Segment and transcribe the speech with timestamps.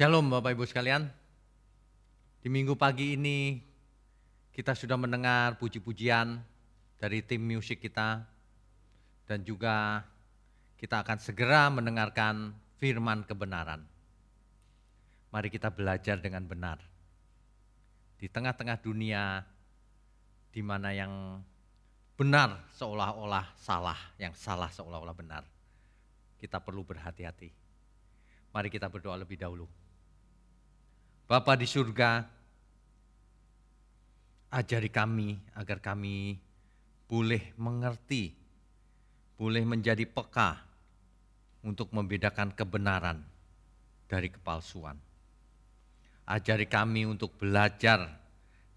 [0.00, 1.12] Shalom Bapak Ibu sekalian.
[2.40, 3.60] Di minggu pagi ini
[4.48, 6.40] kita sudah mendengar puji-pujian
[6.96, 8.24] dari tim musik kita
[9.28, 10.00] dan juga
[10.80, 13.84] kita akan segera mendengarkan firman kebenaran.
[15.36, 16.80] Mari kita belajar dengan benar.
[18.16, 19.44] Di tengah-tengah dunia
[20.48, 21.44] di mana yang
[22.16, 25.44] benar seolah-olah salah, yang salah seolah-olah benar.
[26.40, 27.52] Kita perlu berhati-hati.
[28.56, 29.68] Mari kita berdoa lebih dahulu.
[31.30, 32.26] Bapa di surga,
[34.50, 36.34] ajari kami agar kami
[37.06, 38.34] boleh mengerti,
[39.38, 40.58] boleh menjadi peka
[41.62, 43.22] untuk membedakan kebenaran
[44.10, 44.98] dari kepalsuan.
[46.26, 48.10] Ajari kami untuk belajar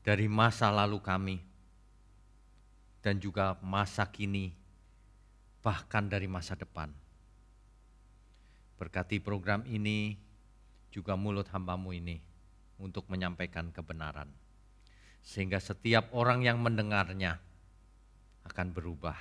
[0.05, 1.41] dari masa lalu kami
[3.01, 4.53] dan juga masa kini,
[5.65, 6.93] bahkan dari masa depan.
[8.77, 10.13] Berkati program ini,
[10.93, 12.32] juga mulut hambamu ini
[12.79, 14.29] untuk menyampaikan kebenaran.
[15.23, 17.39] Sehingga setiap orang yang mendengarnya
[18.43, 19.15] akan berubah.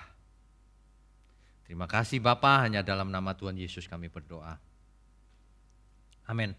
[1.62, 4.58] Terima kasih Bapa, hanya dalam nama Tuhan Yesus kami berdoa.
[6.26, 6.52] Amin.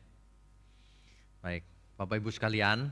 [1.44, 1.67] Baik,
[2.00, 2.88] Bapak Ibu sekalian,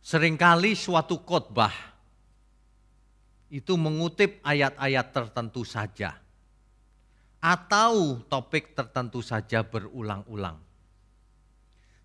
[0.00, 1.72] sering kali suatu khotbah
[3.52, 6.16] itu mengutip ayat-ayat tertentu saja
[7.40, 10.69] atau topik tertentu saja berulang-ulang.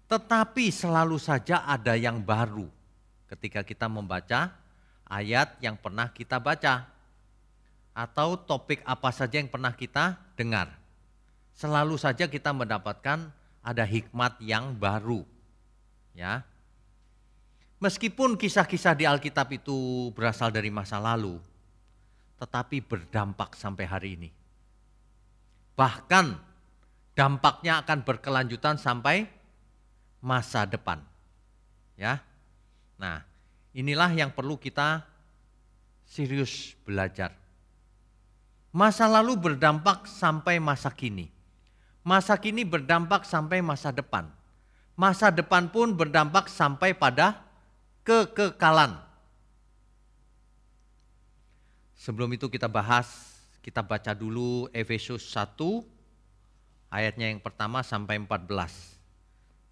[0.05, 2.69] Tetapi selalu saja ada yang baru
[3.25, 4.53] ketika kita membaca
[5.09, 6.85] ayat yang pernah kita baca
[7.95, 10.69] atau topik apa saja yang pernah kita dengar.
[11.55, 13.31] Selalu saja kita mendapatkan
[13.63, 15.23] ada hikmat yang baru.
[16.13, 16.45] Ya.
[17.81, 21.39] Meskipun kisah-kisah di Alkitab itu berasal dari masa lalu,
[22.37, 24.29] tetapi berdampak sampai hari ini.
[25.75, 26.25] Bahkan
[27.15, 29.27] dampaknya akan berkelanjutan sampai
[30.25, 31.05] masa depan.
[31.93, 32.25] Ya.
[32.97, 33.21] Nah,
[33.77, 35.05] inilah yang perlu kita
[36.09, 37.29] serius belajar.
[38.73, 41.29] Masa lalu berdampak sampai masa kini.
[42.01, 44.25] Masa kini berdampak sampai masa depan.
[44.97, 47.45] Masa depan pun berdampak sampai pada
[48.01, 48.97] kekekalan.
[51.95, 53.07] Sebelum itu kita bahas,
[53.63, 55.57] kita baca dulu Efesus 1
[56.93, 58.94] ayatnya yang pertama sampai 14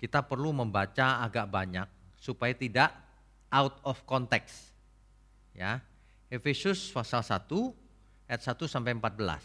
[0.03, 1.87] kita perlu membaca agak banyak
[2.19, 2.91] supaya tidak
[3.47, 4.75] out of context.
[5.55, 5.79] Ya.
[6.27, 7.47] Efesus pasal 1
[8.27, 9.39] ayat 1 sampai 14.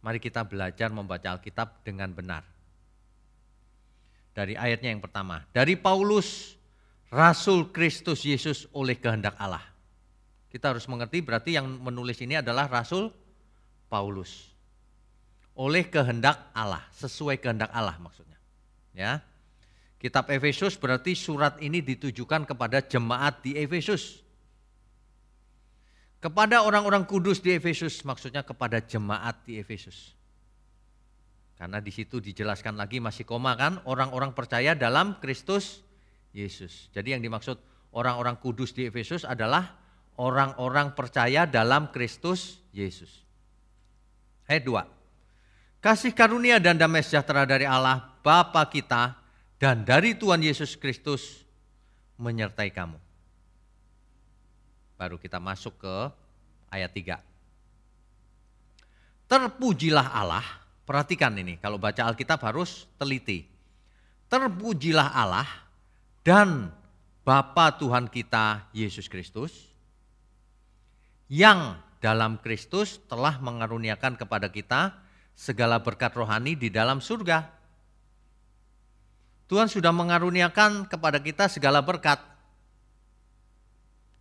[0.00, 2.48] Mari kita belajar membaca Alkitab dengan benar.
[4.32, 6.56] Dari ayatnya yang pertama, dari Paulus
[7.12, 9.62] Rasul Kristus Yesus oleh kehendak Allah.
[10.48, 13.12] Kita harus mengerti berarti yang menulis ini adalah Rasul
[13.92, 14.48] Paulus.
[15.52, 18.33] Oleh kehendak Allah, sesuai kehendak Allah maksudnya.
[18.94, 19.20] Ya.
[19.98, 24.22] Kitab Efesus berarti surat ini ditujukan kepada jemaat di Efesus.
[26.22, 30.16] Kepada orang-orang kudus di Efesus, maksudnya kepada jemaat di Efesus.
[31.60, 35.84] Karena di situ dijelaskan lagi masih koma kan, orang-orang percaya dalam Kristus
[36.32, 36.88] Yesus.
[36.96, 37.60] Jadi yang dimaksud
[37.92, 39.78] orang-orang kudus di Efesus adalah
[40.18, 43.22] orang-orang percaya dalam Kristus Yesus.
[44.50, 44.93] Ayat 2.
[45.84, 49.20] Kasih karunia dan damai sejahtera dari Allah Bapa kita
[49.60, 51.44] dan dari Tuhan Yesus Kristus
[52.16, 52.96] menyertai kamu.
[54.96, 55.96] Baru kita masuk ke
[56.72, 57.20] ayat 3.
[59.28, 60.40] Terpujilah Allah,
[60.88, 63.44] perhatikan ini kalau baca Alkitab harus teliti.
[64.32, 65.68] Terpujilah Allah
[66.24, 66.72] dan
[67.28, 69.68] Bapa Tuhan kita Yesus Kristus
[71.28, 75.03] yang dalam Kristus telah mengaruniakan kepada kita
[75.34, 77.50] segala berkat rohani di dalam surga.
[79.44, 82.16] Tuhan sudah mengaruniakan kepada kita segala berkat.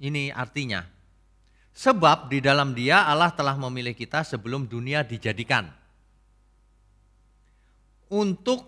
[0.03, 0.83] Ini artinya,
[1.71, 5.71] sebab di dalam Dia Allah telah memilih kita sebelum dunia dijadikan,
[8.11, 8.67] untuk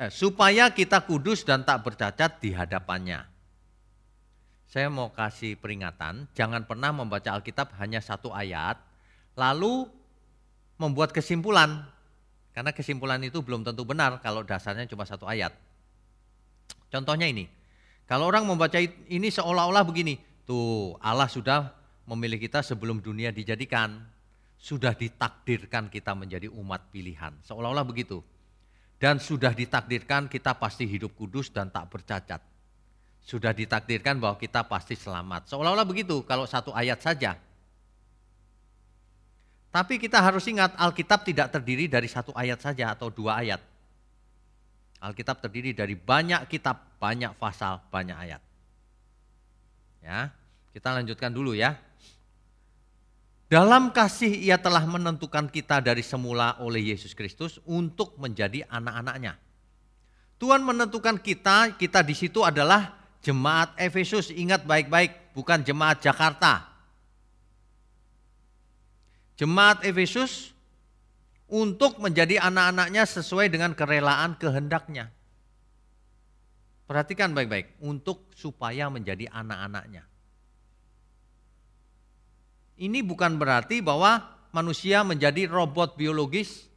[0.00, 3.28] eh, supaya kita kudus dan tak bercacat di hadapannya.
[4.66, 8.80] Saya mau kasih peringatan, jangan pernah membaca Alkitab hanya satu ayat,
[9.36, 9.86] lalu
[10.76, 11.84] membuat kesimpulan.
[12.56, 15.52] Karena kesimpulan itu belum tentu benar kalau dasarnya cuma satu ayat.
[16.88, 17.44] Contohnya ini,
[18.08, 20.16] kalau orang membaca ini seolah-olah begini,
[20.48, 21.74] tuh Allah sudah
[22.08, 24.00] memilih kita sebelum dunia dijadikan,
[24.56, 28.24] sudah ditakdirkan kita menjadi umat pilihan, seolah-olah begitu.
[28.96, 32.40] Dan sudah ditakdirkan kita pasti hidup kudus dan tak bercacat.
[33.20, 35.52] Sudah ditakdirkan bahwa kita pasti selamat.
[35.52, 37.36] Seolah-olah begitu kalau satu ayat saja.
[39.76, 43.60] Tapi kita harus ingat Alkitab tidak terdiri dari satu ayat saja atau dua ayat.
[45.04, 48.40] Alkitab terdiri dari banyak kitab, banyak pasal, banyak ayat.
[50.00, 50.32] Ya,
[50.72, 51.76] kita lanjutkan dulu ya.
[53.52, 59.36] Dalam kasih ia telah menentukan kita dari semula oleh Yesus Kristus untuk menjadi anak-anaknya.
[60.40, 64.32] Tuhan menentukan kita, kita di situ adalah jemaat Efesus.
[64.32, 66.75] Ingat baik-baik, bukan jemaat Jakarta.
[69.36, 70.56] Jemaat Efesus
[71.46, 75.12] untuk menjadi anak-anaknya sesuai dengan kerelaan kehendaknya.
[76.86, 80.06] Perhatikan baik-baik, untuk supaya menjadi anak-anaknya.
[82.76, 84.22] Ini bukan berarti bahwa
[84.54, 86.68] manusia menjadi robot biologis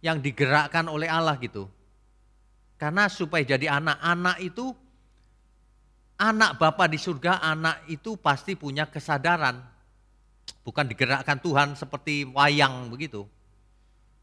[0.00, 1.66] yang digerakkan oleh Allah gitu.
[2.80, 4.72] Karena supaya jadi anak-anak itu,
[6.16, 9.60] anak Bapa di surga, anak itu pasti punya kesadaran.
[10.60, 13.24] Bukan digerakkan Tuhan seperti wayang begitu.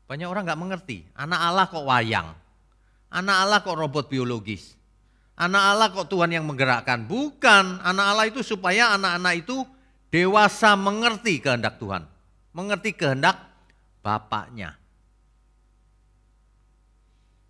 [0.07, 2.31] Banyak orang nggak mengerti, anak Allah kok wayang,
[3.12, 4.79] anak Allah kok robot biologis,
[5.35, 7.03] anak Allah kok Tuhan yang menggerakkan.
[7.03, 9.68] Bukan, anak Allah itu supaya anak-anak itu
[10.07, 12.07] dewasa mengerti kehendak Tuhan,
[12.56, 13.35] mengerti kehendak
[14.00, 14.79] Bapaknya.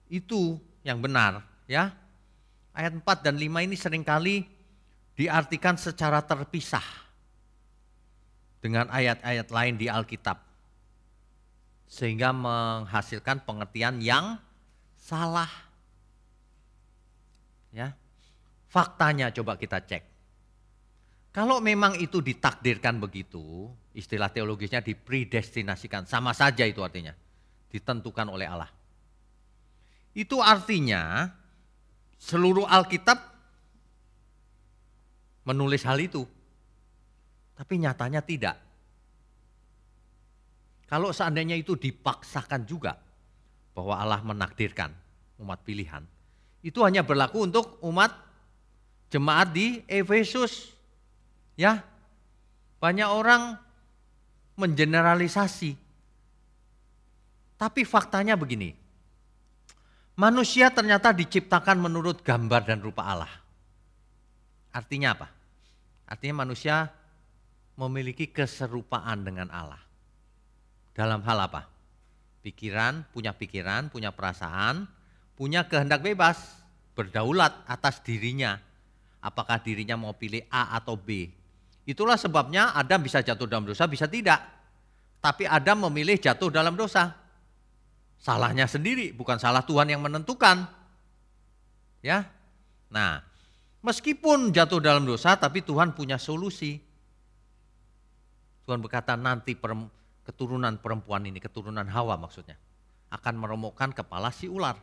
[0.09, 1.93] Itu yang benar ya.
[2.73, 4.41] Ayat 4 dan 5 ini sering kali
[5.13, 7.06] diartikan secara terpisah
[8.61, 10.47] dengan ayat-ayat lain di Alkitab
[11.87, 14.35] sehingga menghasilkan pengertian yang
[14.99, 15.49] salah.
[17.71, 17.95] Ya.
[18.67, 20.03] Faktanya coba kita cek.
[21.31, 27.13] Kalau memang itu ditakdirkan begitu, istilah teologisnya dipredestinasikan, sama saja itu artinya,
[27.71, 28.67] ditentukan oleh Allah.
[30.17, 31.29] Itu artinya
[32.17, 33.21] seluruh Alkitab
[35.45, 36.25] menulis hal itu.
[37.57, 38.55] Tapi nyatanya tidak.
[40.87, 42.95] Kalau seandainya itu dipaksakan juga
[43.75, 44.93] bahwa Allah menakdirkan
[45.41, 46.05] umat pilihan,
[46.63, 48.13] itu hanya berlaku untuk umat
[49.11, 50.71] jemaat di Efesus.
[51.59, 51.83] Ya.
[52.77, 53.57] Banyak orang
[54.53, 55.73] mengeneralisasi.
[57.57, 58.77] Tapi faktanya begini.
[60.17, 63.33] Manusia ternyata diciptakan menurut gambar dan rupa Allah.
[64.73, 65.27] Artinya apa?
[66.05, 66.89] Artinya manusia
[67.77, 69.79] memiliki keserupaan dengan Allah.
[70.97, 71.69] Dalam hal apa?
[72.41, 74.89] Pikiran, punya pikiran, punya perasaan,
[75.37, 76.57] punya kehendak bebas,
[76.97, 78.57] berdaulat atas dirinya.
[79.21, 81.29] Apakah dirinya mau pilih A atau B.
[81.85, 84.41] Itulah sebabnya Adam bisa jatuh dalam dosa, bisa tidak.
[85.21, 87.13] Tapi Adam memilih jatuh dalam dosa.
[88.17, 90.65] Salahnya sendiri, bukan salah Tuhan yang menentukan.
[92.01, 92.25] Ya.
[92.89, 93.21] Nah,
[93.85, 96.86] meskipun jatuh dalam dosa tapi Tuhan punya solusi.
[98.67, 99.55] Tuhan berkata nanti
[100.27, 102.59] keturunan perempuan ini, keturunan Hawa maksudnya,
[103.07, 104.75] akan meremukkan kepala si ular.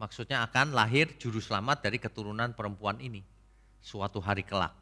[0.00, 3.20] Maksudnya akan lahir juru selamat dari keturunan perempuan ini
[3.84, 4.72] suatu hari kelak.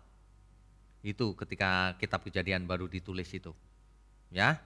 [1.03, 3.51] Itu ketika kitab kejadian baru ditulis itu.
[4.31, 4.63] Ya.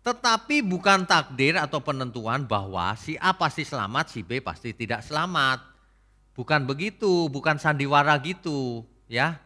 [0.00, 5.60] Tetapi bukan takdir atau penentuan bahwa si A pasti selamat, si B pasti tidak selamat.
[6.32, 9.36] Bukan begitu, bukan sandiwara gitu, ya.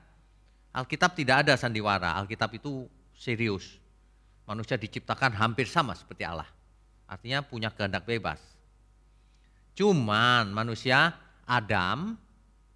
[0.73, 3.83] Alkitab tidak ada sandiwara, Alkitab itu serius
[4.47, 6.49] manusia diciptakan hampir sama seperti Allah.
[7.07, 8.41] Artinya punya kehendak bebas.
[9.77, 11.13] Cuman manusia
[11.49, 12.17] Adam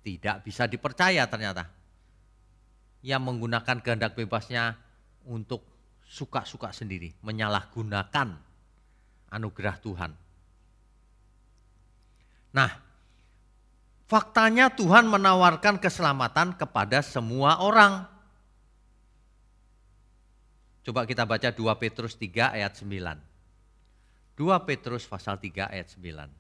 [0.05, 1.69] tidak bisa dipercaya ternyata.
[3.05, 4.75] Yang menggunakan kehendak bebasnya
[5.29, 5.63] untuk
[6.07, 8.29] suka-suka sendiri, menyalahgunakan
[9.31, 10.13] anugerah Tuhan.
[12.57, 12.71] Nah,
[14.07, 18.07] faktanya Tuhan menawarkan keselamatan kepada semua orang.
[20.87, 23.19] Coba kita baca 2 Petrus 3 ayat 9.
[24.39, 26.31] 2 Petrus pasal 3 ayat 9.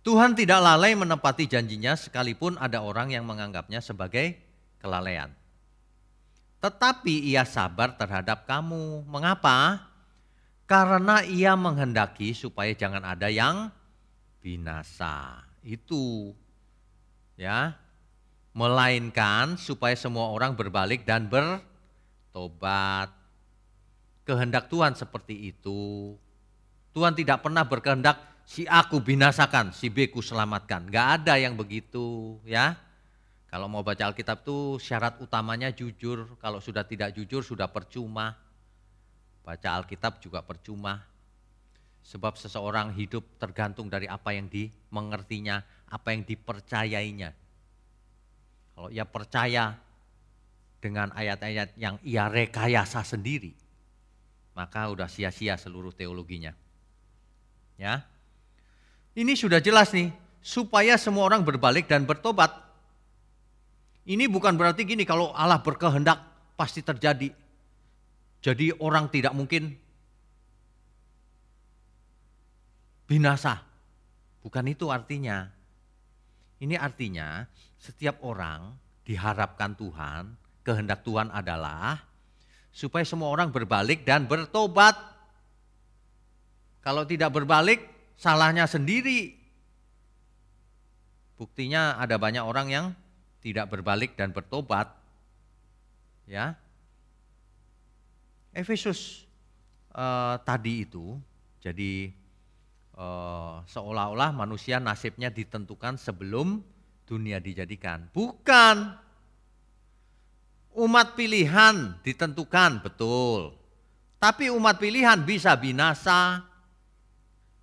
[0.00, 4.32] Tuhan tidak lalai menepati janjinya sekalipun ada orang yang menganggapnya sebagai
[4.80, 5.39] kelalaian.
[6.60, 9.08] Tetapi ia sabar terhadap kamu.
[9.08, 9.88] Mengapa?
[10.68, 13.72] Karena ia menghendaki supaya jangan ada yang
[14.38, 16.32] binasa itu
[17.36, 17.76] ya
[18.56, 23.10] melainkan supaya semua orang berbalik dan bertobat.
[24.26, 26.14] Kehendak Tuhan seperti itu.
[26.94, 30.86] Tuhan tidak pernah berkehendak si aku binasakan, si B ku selamatkan.
[30.90, 32.78] Gak ada yang begitu ya.
[33.50, 36.38] Kalau mau baca Alkitab tuh syarat utamanya jujur.
[36.38, 38.38] Kalau sudah tidak jujur sudah percuma.
[39.42, 41.02] Baca Alkitab juga percuma.
[42.06, 47.34] Sebab seseorang hidup tergantung dari apa yang dimengertinya, apa yang dipercayainya.
[48.78, 49.74] Kalau ia percaya
[50.78, 53.52] dengan ayat-ayat yang ia rekayasa sendiri,
[54.54, 56.54] maka udah sia-sia seluruh teologinya.
[57.76, 58.06] Ya.
[59.12, 62.69] Ini sudah jelas nih, supaya semua orang berbalik dan bertobat.
[64.08, 66.18] Ini bukan berarti gini kalau Allah berkehendak
[66.56, 67.28] pasti terjadi.
[68.40, 69.76] Jadi orang tidak mungkin
[73.04, 73.60] binasa.
[74.40, 75.50] Bukan itu artinya.
[76.60, 77.44] Ini artinya
[77.80, 82.00] setiap orang diharapkan Tuhan, kehendak Tuhan adalah
[82.70, 84.96] supaya semua orang berbalik dan bertobat.
[86.80, 87.84] Kalau tidak berbalik,
[88.16, 89.36] salahnya sendiri.
[91.36, 92.86] Buktinya ada banyak orang yang
[93.40, 94.92] tidak berbalik dan bertobat.
[96.28, 96.54] Ya.
[98.54, 99.26] Efesus
[99.92, 101.18] eh, tadi itu
[101.58, 102.12] jadi
[102.94, 106.62] eh, seolah-olah manusia nasibnya ditentukan sebelum
[107.10, 108.06] dunia dijadikan.
[108.14, 109.08] Bukan.
[110.70, 113.58] Umat pilihan ditentukan, betul.
[114.22, 116.46] Tapi umat pilihan bisa binasa.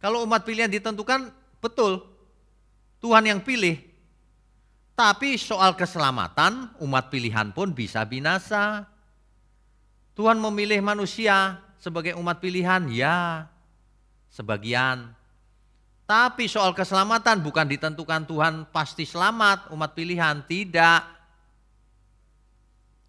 [0.03, 1.31] Kalau umat pilihan ditentukan,
[1.63, 2.03] betul.
[2.99, 3.86] Tuhan yang pilih.
[4.97, 8.89] Tapi soal keselamatan, umat pilihan pun bisa binasa.
[10.17, 13.45] Tuhan memilih manusia sebagai umat pilihan, ya.
[14.33, 15.13] Sebagian
[16.07, 21.03] tapi soal keselamatan bukan ditentukan Tuhan pasti selamat umat pilihan, tidak.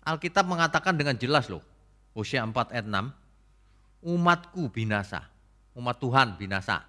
[0.03, 1.63] Alkitab mengatakan dengan jelas loh,
[2.19, 5.23] Hosea 4 ayat 6, umatku binasa,
[5.79, 6.83] umat Tuhan binasa.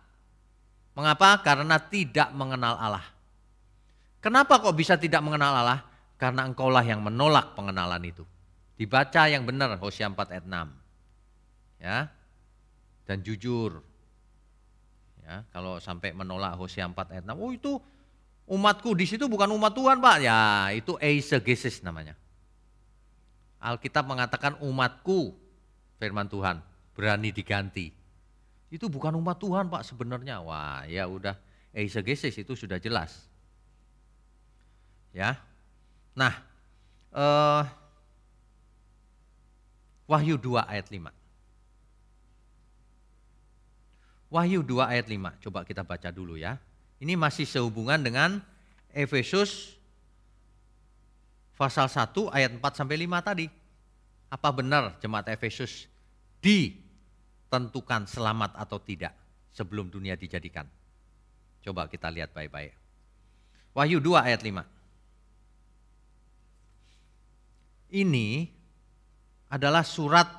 [0.97, 1.45] Mengapa?
[1.45, 3.05] Karena tidak mengenal Allah.
[4.19, 5.79] Kenapa kok bisa tidak mengenal Allah?
[6.19, 8.27] Karena engkaulah yang menolak pengenalan itu.
[8.75, 11.83] Dibaca yang benar Hosea 4 ayat 6.
[11.83, 12.11] Ya.
[13.07, 13.79] Dan jujur,
[15.29, 17.77] Ya, kalau sampai menolak Hosea 4 ayat 6, oh itu
[18.49, 20.17] umatku di situ bukan umat Tuhan Pak.
[20.25, 22.17] Ya itu eisegesis namanya.
[23.61, 25.37] Alkitab mengatakan umatku
[26.01, 26.65] firman Tuhan
[26.97, 27.93] berani diganti.
[28.73, 30.41] Itu bukan umat Tuhan Pak sebenarnya.
[30.41, 31.37] Wah ya udah
[31.77, 33.28] eisegesis itu sudah jelas.
[35.13, 35.41] Ya.
[36.13, 36.33] Nah,
[37.13, 37.63] eh,
[40.09, 41.13] Wahyu 2 ayat 5.
[44.33, 45.37] Wahyu 2 ayat 5.
[45.37, 46.57] Coba kita baca dulu ya.
[46.97, 48.41] Ini masih sehubungan dengan
[48.89, 49.77] Efesus
[51.53, 53.45] pasal 1 ayat 4 sampai 5 tadi.
[54.33, 55.85] Apa benar jemaat Efesus
[56.41, 59.13] ditentukan selamat atau tidak
[59.53, 60.65] sebelum dunia dijadikan?
[61.61, 62.73] Coba kita lihat baik-baik.
[63.77, 64.78] Wahyu 2 ayat 5.
[67.89, 68.45] Ini
[69.49, 70.29] adalah surat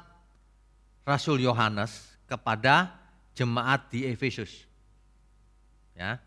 [1.03, 2.95] Rasul Yohanes kepada
[3.35, 4.71] jemaat di Efesus.
[5.99, 6.23] Ya.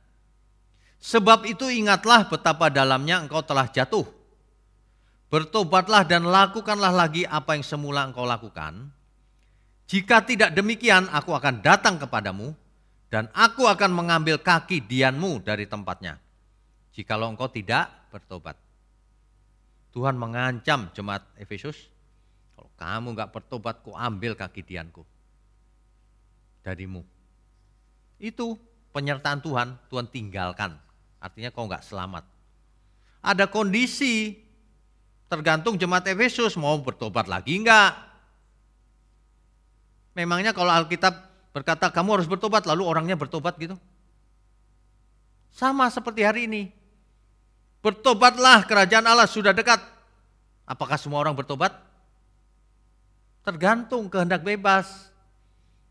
[1.03, 4.07] Sebab itu ingatlah betapa dalamnya engkau telah jatuh.
[5.31, 8.91] Bertobatlah dan lakukanlah lagi apa yang semula engkau lakukan.
[9.89, 12.55] Jika tidak demikian, aku akan datang kepadamu
[13.11, 16.19] dan aku akan mengambil kaki dianmu dari tempatnya.
[16.93, 18.62] Jikalau engkau tidak bertobat.
[19.93, 21.87] Tuhan mengancam jemaat Efesus,
[22.57, 25.05] kalau kamu nggak bertobat, ku ambil kaki dianku
[26.65, 27.05] darimu.
[28.17, 28.57] Itu
[28.95, 30.79] penyertaan Tuhan, Tuhan tinggalkan.
[31.19, 32.23] Artinya kau nggak selamat.
[33.23, 34.35] Ada kondisi,
[35.27, 37.93] tergantung jemaat Efesus mau bertobat lagi enggak.
[40.17, 41.13] Memangnya kalau Alkitab
[41.53, 43.77] berkata kamu harus bertobat, lalu orangnya bertobat gitu?
[45.53, 46.82] Sama seperti hari ini.
[47.83, 49.83] Bertobatlah kerajaan Allah sudah dekat.
[50.63, 51.75] Apakah semua orang bertobat?
[53.43, 55.11] Tergantung kehendak bebas.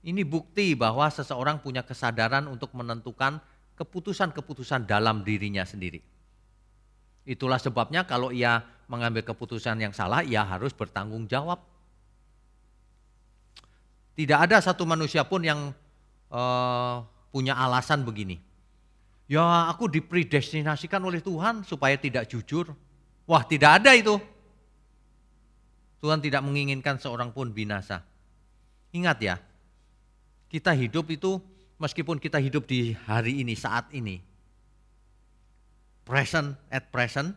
[0.01, 3.39] Ini bukti bahwa seseorang punya kesadaran untuk menentukan
[3.77, 6.01] keputusan-keputusan dalam dirinya sendiri.
[7.29, 11.61] Itulah sebabnya kalau ia mengambil keputusan yang salah, ia harus bertanggung jawab.
[14.17, 15.71] Tidak ada satu manusia pun yang
[16.33, 18.41] uh, punya alasan begini.
[19.31, 22.75] Ya aku dipredestinasikan oleh Tuhan supaya tidak jujur.
[23.25, 24.19] Wah tidak ada itu.
[26.03, 28.03] Tuhan tidak menginginkan seorang pun binasa.
[28.91, 29.39] Ingat ya,
[30.51, 31.39] kita hidup itu
[31.79, 34.19] meskipun kita hidup di hari ini, saat ini,
[36.03, 37.33] present at present,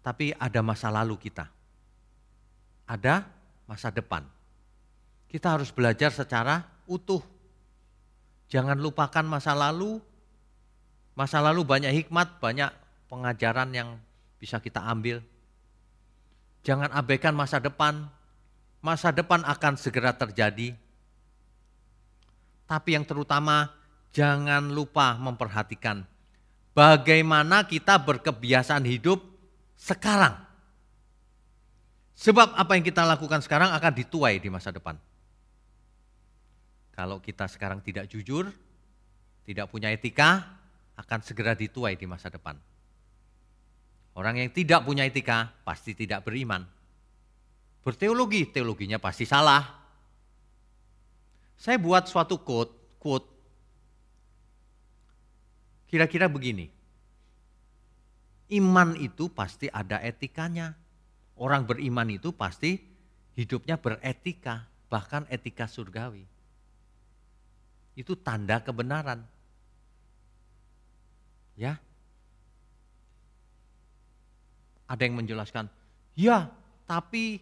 [0.00, 1.46] tapi ada masa lalu kita.
[2.88, 3.24] Ada
[3.68, 4.24] masa depan.
[5.28, 7.24] Kita harus belajar secara utuh.
[8.48, 10.00] Jangan lupakan masa lalu.
[11.14, 12.70] Masa lalu banyak hikmat, banyak
[13.06, 13.88] pengajaran yang
[14.42, 15.22] bisa kita ambil.
[16.66, 18.10] Jangan abaikan masa depan.
[18.84, 20.76] Masa depan akan segera terjadi
[22.64, 23.68] tapi yang terutama
[24.14, 26.04] jangan lupa memperhatikan
[26.72, 29.20] bagaimana kita berkebiasaan hidup
[29.76, 30.40] sekarang.
[32.14, 34.96] Sebab apa yang kita lakukan sekarang akan dituai di masa depan.
[36.94, 38.48] Kalau kita sekarang tidak jujur,
[39.42, 40.46] tidak punya etika,
[40.94, 42.54] akan segera dituai di masa depan.
[44.14, 46.62] Orang yang tidak punya etika pasti tidak beriman.
[47.82, 49.60] Berteologi, teologinya pasti salah.
[51.58, 53.28] Saya buat suatu quote, quote
[55.90, 56.70] kira-kira begini.
[58.54, 60.78] Iman itu pasti ada etikanya.
[61.34, 62.78] Orang beriman itu pasti
[63.34, 66.22] hidupnya beretika, bahkan etika surgawi.
[67.98, 69.33] Itu tanda kebenaran.
[71.54, 71.78] Ya.
[74.84, 75.72] Ada yang menjelaskan,
[76.12, 76.52] ya
[76.84, 77.40] tapi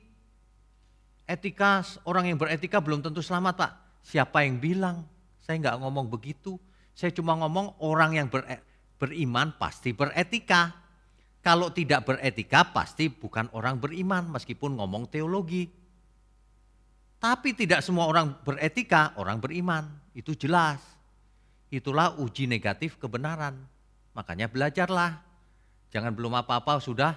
[1.27, 3.73] etika orang yang beretika belum tentu selamat pak.
[4.03, 5.07] Siapa yang bilang?
[5.43, 6.59] Saya nggak ngomong begitu.
[6.95, 8.47] Saya cuma ngomong orang yang ber,
[9.01, 10.71] beriman pasti beretika.
[11.43, 15.67] Kalau tidak beretika pasti bukan orang beriman meskipun ngomong teologi.
[17.19, 19.91] Tapi tidak semua orang beretika, orang beriman.
[20.15, 20.79] Itu jelas.
[21.71, 23.72] Itulah uji negatif kebenaran.
[24.13, 25.21] Makanya belajarlah.
[25.93, 27.17] Jangan belum apa-apa sudah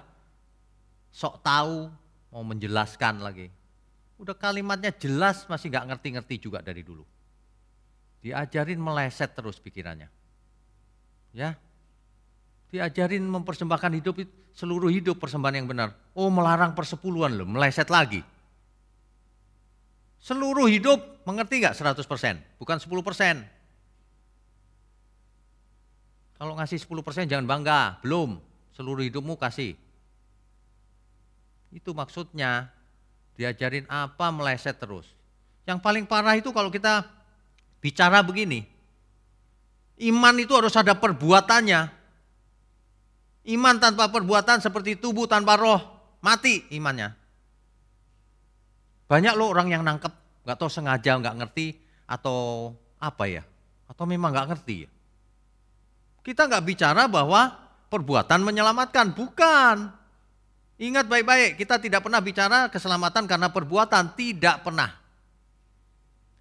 [1.12, 1.88] sok tahu
[2.32, 3.48] mau menjelaskan lagi.
[4.20, 7.04] Udah kalimatnya jelas masih nggak ngerti-ngerti juga dari dulu.
[8.20, 10.12] Diajarin meleset terus pikirannya.
[11.36, 11.56] Ya.
[12.72, 14.20] Diajarin mempersembahkan hidup
[14.56, 15.96] seluruh hidup persembahan yang benar.
[16.16, 18.24] Oh melarang persepuluhan loh, meleset lagi.
[20.20, 22.58] Seluruh hidup mengerti nggak 100%?
[22.58, 23.55] Bukan 10%.
[26.36, 28.40] Kalau ngasih 10% jangan bangga, belum.
[28.76, 29.80] Seluruh hidupmu kasih.
[31.72, 32.72] Itu maksudnya
[33.40, 35.08] diajarin apa meleset terus.
[35.64, 37.08] Yang paling parah itu kalau kita
[37.80, 38.68] bicara begini.
[39.96, 41.88] Iman itu harus ada perbuatannya.
[43.46, 45.80] Iman tanpa perbuatan seperti tubuh tanpa roh,
[46.20, 47.14] mati imannya.
[49.06, 50.10] Banyak loh orang yang nangkep,
[50.44, 51.78] nggak tahu sengaja nggak ngerti
[52.10, 53.46] atau apa ya,
[53.86, 54.95] atau memang nggak ngerti ya.
[56.26, 57.54] Kita nggak bicara bahwa
[57.86, 59.94] perbuatan menyelamatkan, bukan.
[60.82, 64.90] Ingat baik-baik, kita tidak pernah bicara keselamatan karena perbuatan, tidak pernah.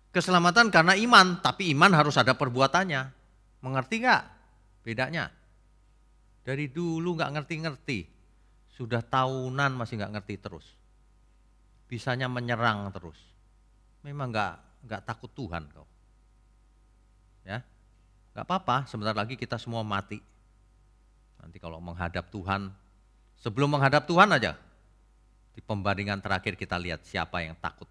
[0.09, 3.13] Keselamatan karena iman, tapi iman harus ada perbuatannya.
[3.61, 4.23] Mengerti nggak
[4.81, 5.29] bedanya?
[6.41, 8.09] Dari dulu nggak ngerti-ngerti,
[8.73, 10.67] sudah tahunan masih nggak ngerti terus.
[11.93, 13.21] Bisanya menyerang terus.
[14.01, 14.55] Memang nggak
[14.89, 15.87] nggak takut Tuhan kau.
[17.45, 17.61] Ya,
[18.35, 20.19] Gak apa-apa, sebentar lagi kita semua mati.
[21.39, 22.67] Nanti kalau menghadap Tuhan,
[23.39, 24.59] sebelum menghadap Tuhan aja,
[25.55, 27.87] di pembandingan terakhir kita lihat siapa yang takut.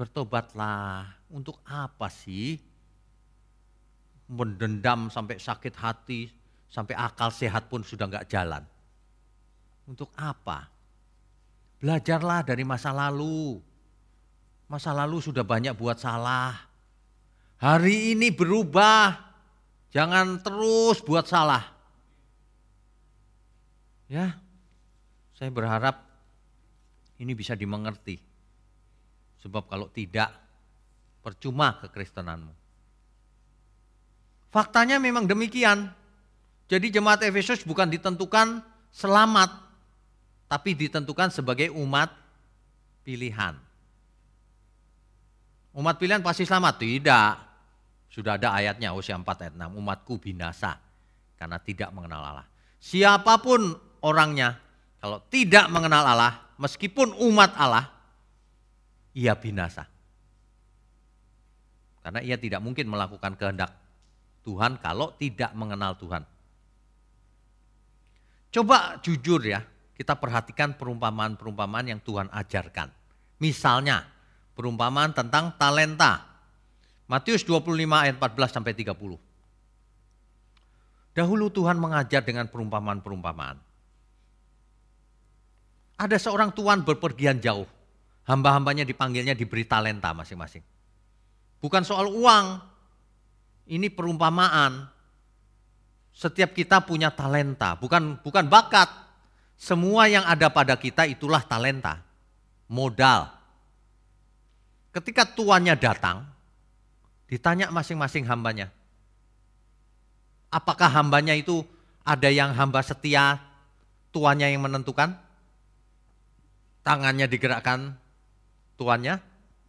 [0.00, 2.56] Bertobatlah, untuk apa sih?
[4.32, 6.32] Mendendam sampai sakit hati,
[6.72, 8.64] sampai akal sehat pun sudah nggak jalan.
[9.84, 10.72] Untuk apa?
[11.84, 13.60] Belajarlah dari masa lalu.
[14.72, 16.67] Masa lalu sudah banyak buat salah
[17.58, 19.18] Hari ini berubah.
[19.90, 21.74] Jangan terus buat salah.
[24.06, 24.38] Ya,
[25.34, 26.00] saya berharap
[27.18, 28.22] ini bisa dimengerti.
[29.42, 30.30] Sebab kalau tidak,
[31.20, 32.54] percuma kekristenanmu.
[34.48, 35.92] Faktanya memang demikian.
[36.68, 38.60] Jadi jemaat Efesus bukan ditentukan
[38.92, 39.50] selamat,
[40.48, 42.12] tapi ditentukan sebagai umat
[43.04, 43.56] pilihan.
[45.76, 46.74] Umat pilihan pasti selamat?
[46.80, 47.47] Tidak.
[48.08, 50.80] Sudah ada ayatnya Hosea 4 ayat 6, umatku binasa
[51.36, 52.46] karena tidak mengenal Allah.
[52.80, 54.56] Siapa pun orangnya
[54.98, 57.86] kalau tidak mengenal Allah, meskipun umat Allah,
[59.14, 59.86] ia binasa.
[62.02, 63.70] Karena ia tidak mungkin melakukan kehendak
[64.42, 66.24] Tuhan kalau tidak mengenal Tuhan.
[68.48, 69.60] Coba jujur ya,
[69.92, 72.88] kita perhatikan perumpamaan-perumpamaan yang Tuhan ajarkan.
[73.38, 74.08] Misalnya,
[74.56, 76.27] perumpamaan tentang talenta.
[77.08, 78.92] Matius 25 ayat 14 sampai 30.
[81.16, 83.56] Dahulu Tuhan mengajar dengan perumpamaan-perumpamaan.
[85.98, 87.66] Ada seorang tuan berpergian jauh.
[88.28, 90.60] Hamba-hambanya dipanggilnya diberi talenta masing-masing.
[91.64, 92.60] Bukan soal uang.
[93.72, 94.86] Ini perumpamaan.
[96.12, 98.90] Setiap kita punya talenta, bukan bukan bakat.
[99.58, 101.98] Semua yang ada pada kita itulah talenta,
[102.70, 103.26] modal.
[104.94, 106.37] Ketika tuannya datang,
[107.28, 108.72] Ditanya masing-masing hambanya.
[110.48, 111.60] Apakah hambanya itu
[112.00, 113.36] ada yang hamba setia,
[114.16, 115.12] tuannya yang menentukan?
[116.80, 117.92] Tangannya digerakkan
[118.80, 119.20] tuannya?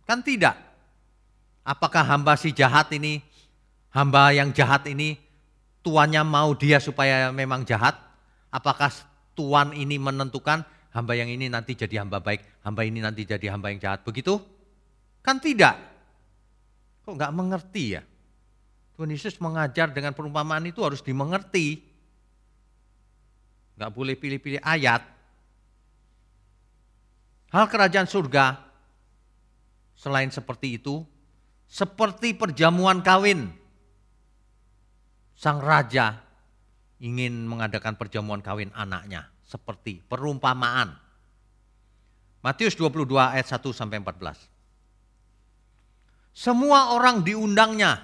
[0.08, 0.56] Kan tidak.
[1.68, 3.20] Apakah hamba si jahat ini,
[3.92, 5.20] hamba yang jahat ini,
[5.84, 8.00] tuannya mau dia supaya memang jahat?
[8.50, 8.90] Apakah
[9.36, 10.64] tuan ini menentukan
[10.96, 14.02] hamba yang ini nanti jadi hamba baik, hamba ini nanti jadi hamba yang jahat.
[14.08, 14.40] Begitu?
[15.20, 15.76] Kan tidak.
[17.10, 18.06] Kok nggak mengerti ya?
[18.94, 21.82] Tuhan Yesus mengajar dengan perumpamaan itu harus dimengerti.
[23.74, 25.02] Nggak boleh pilih-pilih ayat.
[27.50, 28.62] Hal kerajaan surga
[29.98, 31.02] selain seperti itu,
[31.66, 33.58] seperti perjamuan kawin.
[35.34, 36.14] Sang raja
[37.02, 40.94] ingin mengadakan perjamuan kawin anaknya, seperti perumpamaan.
[42.46, 44.59] Matius 22 ayat 1 sampai 14.
[46.40, 48.00] Semua orang diundangnya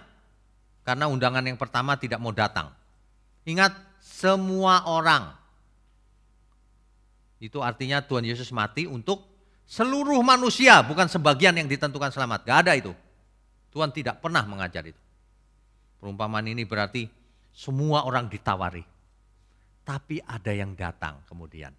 [0.83, 2.67] karena undangan yang pertama tidak mau datang.
[3.47, 3.71] Ingat,
[4.03, 5.31] semua orang.
[7.39, 9.23] Itu artinya Tuhan Yesus mati untuk
[9.63, 12.43] seluruh manusia, bukan sebagian yang ditentukan selamat.
[12.43, 12.91] Gak ada itu.
[13.71, 14.99] Tuhan tidak pernah mengajar itu.
[16.03, 17.07] Perumpamaan ini berarti
[17.55, 18.83] semua orang ditawari.
[19.87, 21.71] Tapi ada yang datang kemudian.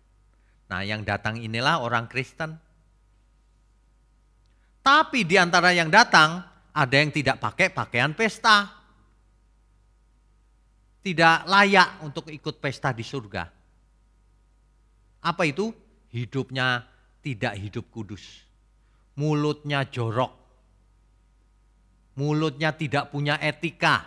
[0.73, 2.57] Nah yang datang inilah orang Kristen.
[4.87, 8.71] Tapi di antara yang datang ada yang tidak pakai pakaian pesta.
[11.03, 13.51] Tidak layak untuk ikut pesta di surga.
[15.27, 15.75] Apa itu?
[16.15, 16.87] Hidupnya
[17.19, 18.47] tidak hidup kudus.
[19.19, 20.31] Mulutnya jorok.
[22.23, 24.07] Mulutnya tidak punya etika.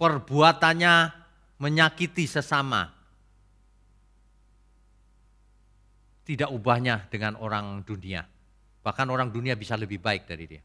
[0.00, 0.94] Perbuatannya
[1.60, 2.88] menyakiti sesama.
[6.24, 8.31] Tidak ubahnya dengan orang dunia.
[8.82, 10.62] Bahkan orang dunia bisa lebih baik dari dia.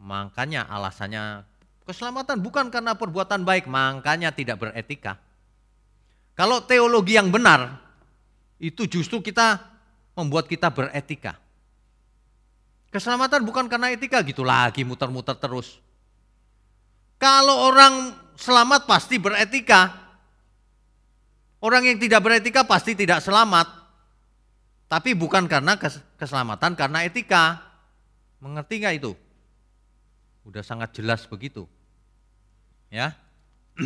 [0.00, 1.44] Makanya alasannya
[1.84, 5.20] keselamatan bukan karena perbuatan baik, makanya tidak beretika.
[6.36, 7.80] Kalau teologi yang benar,
[8.60, 9.60] itu justru kita
[10.16, 11.36] membuat kita beretika.
[12.92, 15.80] Keselamatan bukan karena etika gitu lagi muter-muter terus.
[17.16, 20.08] Kalau orang selamat pasti beretika.
[21.60, 23.85] Orang yang tidak beretika pasti tidak selamat.
[24.86, 25.74] Tapi bukan karena
[26.18, 27.58] keselamatan, karena etika.
[28.38, 29.12] Mengerti nggak itu?
[30.46, 31.66] Udah sangat jelas begitu.
[32.86, 33.18] Ya.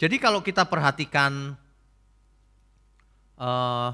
[0.00, 1.58] Jadi kalau kita perhatikan
[3.34, 3.90] uh,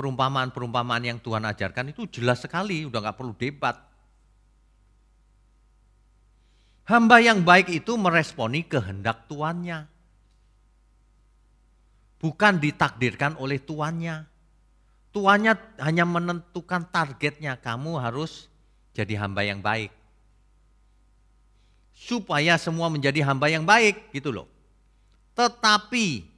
[0.00, 3.76] perumpamaan-perumpamaan yang Tuhan ajarkan itu jelas sekali, udah nggak perlu debat.
[6.86, 9.90] Hamba yang baik itu meresponi kehendak tuannya.
[12.16, 14.35] Bukan ditakdirkan oleh tuannya.
[15.16, 18.52] Tuannya hanya menentukan targetnya, kamu harus
[18.92, 19.88] jadi hamba yang baik
[21.96, 24.44] supaya semua menjadi hamba yang baik gitu loh.
[25.32, 26.28] Tetapi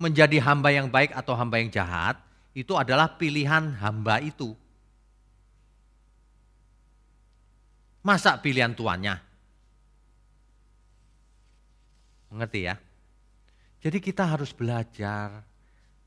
[0.00, 2.16] menjadi hamba yang baik atau hamba yang jahat
[2.56, 4.56] itu adalah pilihan hamba itu.
[8.00, 9.20] Masa pilihan tuannya?
[12.32, 12.80] Mengerti ya?
[13.84, 15.44] Jadi kita harus belajar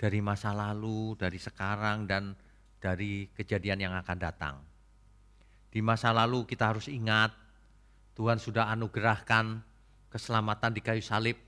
[0.05, 2.37] dari masa lalu, dari sekarang dan
[2.77, 4.55] dari kejadian yang akan datang.
[5.73, 7.33] Di masa lalu kita harus ingat
[8.13, 9.65] Tuhan sudah anugerahkan
[10.13, 11.41] keselamatan di kayu salib.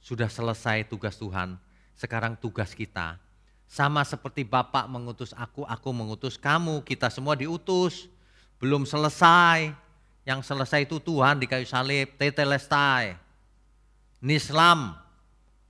[0.00, 1.60] Sudah selesai tugas Tuhan.
[1.92, 3.20] Sekarang tugas kita.
[3.68, 6.80] Sama seperti Bapak mengutus aku, aku mengutus kamu.
[6.88, 8.08] Kita semua diutus.
[8.56, 9.76] Belum selesai.
[10.24, 12.16] Yang selesai itu Tuhan di kayu salib.
[12.16, 13.12] Tetelestai.
[14.24, 14.96] Nislam.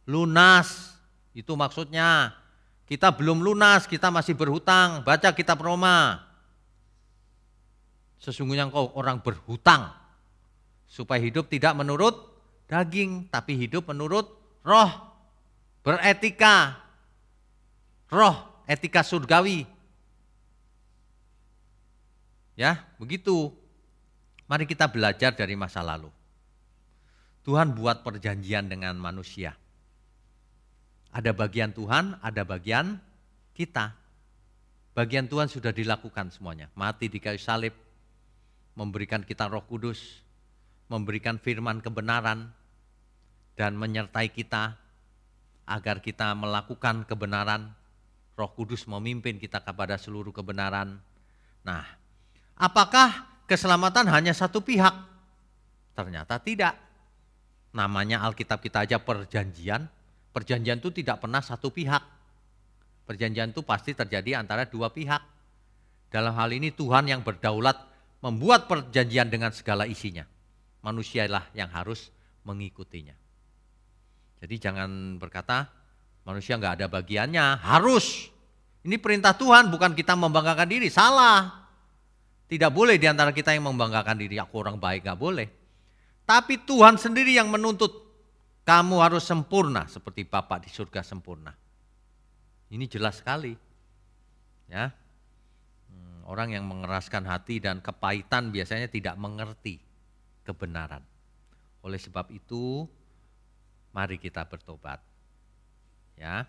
[0.06, 0.99] Lunas.
[1.32, 2.36] Itu maksudnya.
[2.90, 5.06] Kita belum lunas, kita masih berhutang.
[5.06, 6.30] Baca kitab Roma
[8.20, 9.96] Sesungguhnya engkau orang berhutang
[10.84, 12.20] supaya hidup tidak menurut
[12.68, 14.28] daging, tapi hidup menurut
[14.60, 14.92] roh,
[15.80, 16.84] beretika,
[18.12, 18.36] roh,
[18.68, 19.64] etika surgawi.
[22.60, 23.56] Ya, begitu.
[24.44, 26.12] Mari kita belajar dari masa lalu.
[27.40, 29.56] Tuhan buat perjanjian dengan manusia.
[31.10, 32.98] Ada bagian Tuhan, ada bagian
[33.54, 33.94] kita.
[34.94, 36.70] Bagian Tuhan sudah dilakukan semuanya.
[36.78, 37.74] Mati di kayu salib,
[38.78, 40.22] memberikan kita roh kudus,
[40.86, 42.50] memberikan firman kebenaran,
[43.60, 44.80] dan menyertai kita
[45.68, 47.76] agar kita melakukan kebenaran.
[48.34, 50.96] Roh Kudus memimpin kita kepada seluruh kebenaran.
[51.60, 51.84] Nah,
[52.56, 54.96] apakah keselamatan hanya satu pihak?
[55.92, 56.72] Ternyata tidak.
[57.76, 59.84] Namanya Alkitab kita aja perjanjian.
[60.30, 62.02] Perjanjian itu tidak pernah satu pihak.
[63.06, 65.22] Perjanjian itu pasti terjadi antara dua pihak.
[66.10, 67.78] Dalam hal ini Tuhan yang berdaulat
[68.22, 70.22] membuat perjanjian dengan segala isinya.
[70.86, 72.14] Manusialah yang harus
[72.46, 73.12] mengikutinya.
[74.40, 75.68] Jadi jangan berkata
[76.24, 78.32] manusia nggak ada bagiannya, harus.
[78.80, 81.68] Ini perintah Tuhan, bukan kita membanggakan diri, salah.
[82.48, 85.46] Tidak boleh di antara kita yang membanggakan diri, aku orang baik, nggak boleh.
[86.24, 88.09] Tapi Tuhan sendiri yang menuntut
[88.64, 91.50] Kamu harus sempurna seperti Bapak di surga sempurna.
[92.70, 93.56] Ini jelas sekali.
[94.70, 94.94] Ya.
[95.90, 99.82] Hmm, orang yang mengeraskan hati dan kepahitan biasanya tidak mengerti
[100.46, 101.02] kebenaran.
[101.82, 102.86] Oleh sebab itu,
[103.90, 105.02] mari kita bertobat.
[106.14, 106.46] Ya.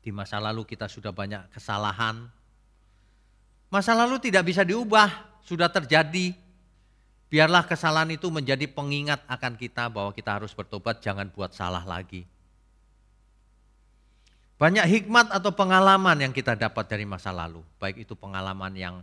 [0.00, 2.28] Di masa lalu kita sudah banyak kesalahan.
[3.70, 6.49] Masa lalu tidak bisa diubah, sudah terjadi.
[7.30, 12.26] Biarlah kesalahan itu menjadi pengingat akan kita bahwa kita harus bertobat, jangan buat salah lagi.
[14.58, 19.00] Banyak hikmat atau pengalaman yang kita dapat dari masa lalu, baik itu pengalaman yang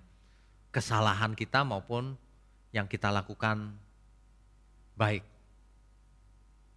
[0.75, 2.13] kesalahan kita maupun
[2.75, 3.73] yang kita lakukan
[4.99, 5.23] baik.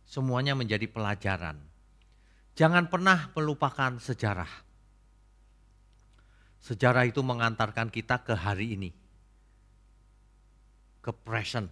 [0.07, 1.59] Semuanya menjadi pelajaran.
[2.55, 4.49] Jangan pernah melupakan sejarah.
[6.63, 9.00] Sejarah itu mengantarkan kita ke hari ini.
[11.01, 11.69] Ke present.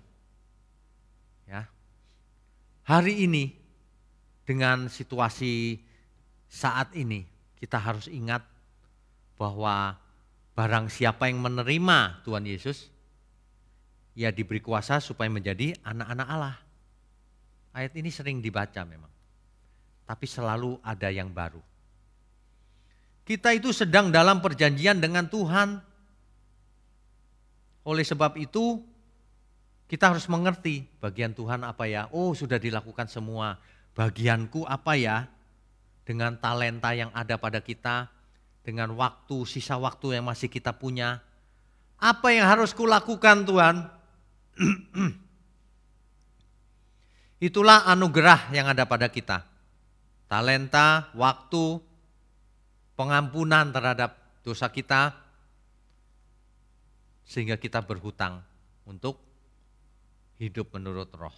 [1.44, 1.68] Ya.
[2.88, 3.52] Hari ini
[4.48, 5.76] dengan situasi
[6.48, 7.28] saat ini
[7.60, 8.40] kita harus ingat
[9.36, 10.00] bahwa
[10.56, 12.90] barang siapa yang menerima Tuhan Yesus,
[14.18, 16.56] ia diberi kuasa supaya menjadi anak-anak Allah.
[17.76, 19.12] Ayat ini sering dibaca memang,
[20.02, 21.62] tapi selalu ada yang baru.
[23.22, 25.78] Kita itu sedang dalam perjanjian dengan Tuhan.
[27.84, 28.80] Oleh sebab itu,
[29.88, 32.06] kita harus mengerti bagian Tuhan apa ya.
[32.12, 33.56] Oh, sudah dilakukan semua.
[33.96, 35.26] Bagianku apa ya?
[36.08, 38.08] dengan talenta yang ada pada kita,
[38.64, 41.20] dengan waktu, sisa waktu yang masih kita punya.
[42.00, 43.84] Apa yang harus kulakukan Tuhan?
[47.52, 49.44] Itulah anugerah yang ada pada kita.
[50.32, 51.76] Talenta, waktu,
[52.96, 55.12] pengampunan terhadap dosa kita,
[57.28, 58.40] sehingga kita berhutang
[58.88, 59.27] untuk
[60.38, 61.34] hidup menurut roh.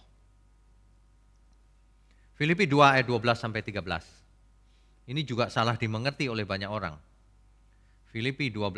[2.37, 3.85] Filipi 2 ayat 12 sampai 13.
[5.09, 6.97] Ini juga salah dimengerti oleh banyak orang.
[8.09, 8.73] Filipi 12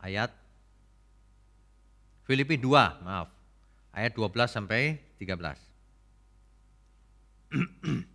[0.00, 0.30] ayat
[2.30, 3.26] Filipi 2, maaf.
[3.90, 5.58] Ayat 12 sampai 13.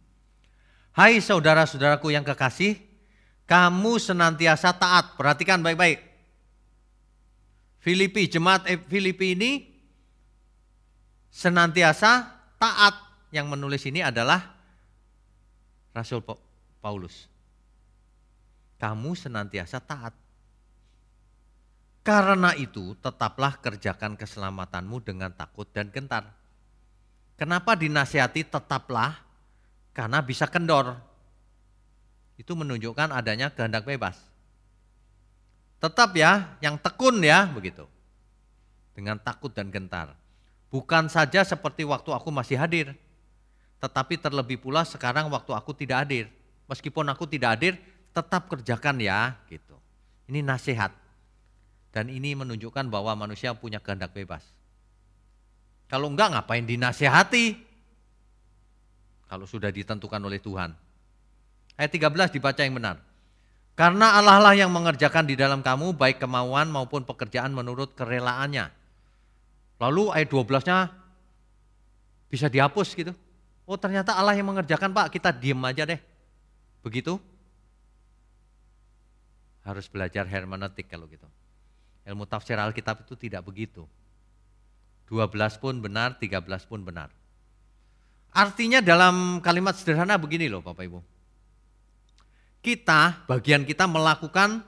[0.96, 2.80] Hai saudara-saudaraku yang kekasih,
[3.44, 5.20] kamu senantiasa taat.
[5.20, 6.00] Perhatikan baik-baik.
[7.84, 9.75] Filipi, jemaat Filipi ini
[11.36, 12.96] senantiasa taat.
[13.36, 14.56] Yang menulis ini adalah
[15.92, 16.24] Rasul
[16.80, 17.28] Paulus.
[18.80, 20.16] Kamu senantiasa taat.
[22.06, 26.32] Karena itu tetaplah kerjakan keselamatanmu dengan takut dan gentar.
[27.36, 29.20] Kenapa dinasihati tetaplah?
[29.92, 30.96] Karena bisa kendor.
[32.40, 34.16] Itu menunjukkan adanya kehendak bebas.
[35.84, 37.84] Tetap ya, yang tekun ya begitu.
[38.96, 40.16] Dengan takut dan gentar.
[40.76, 42.92] Bukan saja seperti waktu aku masih hadir,
[43.80, 46.28] tetapi terlebih pula sekarang waktu aku tidak hadir
[46.70, 47.74] meskipun aku tidak hadir,
[48.14, 49.78] tetap kerjakan ya, gitu.
[50.30, 50.92] Ini nasihat.
[51.94, 54.44] Dan ini menunjukkan bahwa manusia punya kehendak bebas.
[55.88, 57.56] Kalau enggak ngapain dinasehati?
[59.30, 60.76] Kalau sudah ditentukan oleh Tuhan.
[61.80, 62.98] Ayat 13 dibaca yang benar.
[63.76, 68.72] Karena Allah lah yang mengerjakan di dalam kamu baik kemauan maupun pekerjaan menurut kerelaannya.
[69.76, 70.78] Lalu ayat 12-nya
[72.32, 73.12] bisa dihapus gitu.
[73.66, 76.00] Oh ternyata Allah yang mengerjakan Pak, kita diem aja deh.
[76.86, 77.18] Begitu?
[79.66, 81.26] Harus belajar hermeneutik kalau gitu.
[82.06, 83.90] Ilmu tafsir Alkitab itu tidak begitu.
[85.10, 87.10] 12 pun benar, 13 pun benar.
[88.36, 91.00] Artinya dalam kalimat sederhana begini loh Bapak Ibu.
[92.62, 94.62] Kita, bagian kita melakukan,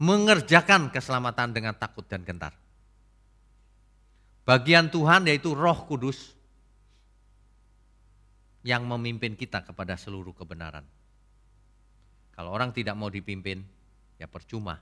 [0.00, 2.63] mengerjakan keselamatan dengan takut dan gentar.
[4.44, 6.36] Bagian Tuhan yaitu roh kudus
[8.64, 10.84] yang memimpin kita kepada seluruh kebenaran.
[12.32, 13.62] Kalau orang tidak mau dipimpin,
[14.16, 14.80] ya percuma.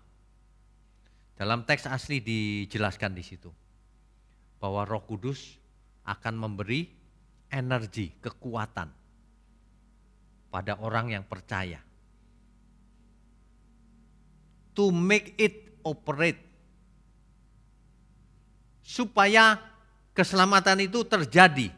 [1.37, 3.51] Dalam teks asli dijelaskan di situ
[4.63, 5.59] bahwa Roh Kudus
[6.07, 6.87] akan memberi
[7.51, 8.89] energi, kekuatan
[10.55, 11.83] pada orang yang percaya.
[14.79, 16.52] To make it operate.
[18.93, 19.57] Supaya
[20.13, 21.73] keselamatan itu terjadi.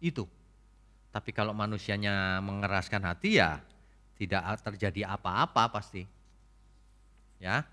[0.00, 0.24] Itu
[1.10, 3.58] tapi kalau manusianya mengeraskan hati ya
[4.14, 6.06] tidak terjadi apa-apa pasti.
[7.42, 7.66] Ya.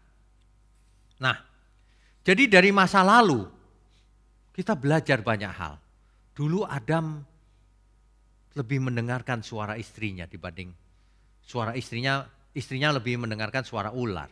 [1.21, 1.37] Nah,
[2.25, 3.45] jadi dari masa lalu
[4.57, 5.77] kita belajar banyak hal.
[6.33, 7.21] Dulu Adam
[8.57, 10.73] lebih mendengarkan suara istrinya dibanding
[11.45, 12.25] suara istrinya
[12.57, 14.25] istrinya lebih mendengarkan suara ular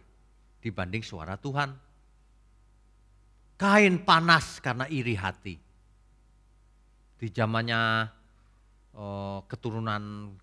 [0.65, 1.69] dibanding suara Tuhan.
[3.62, 5.56] Kain panas karena iri hati.
[7.15, 8.12] di zamannya
[8.97, 10.36] oh, keturunan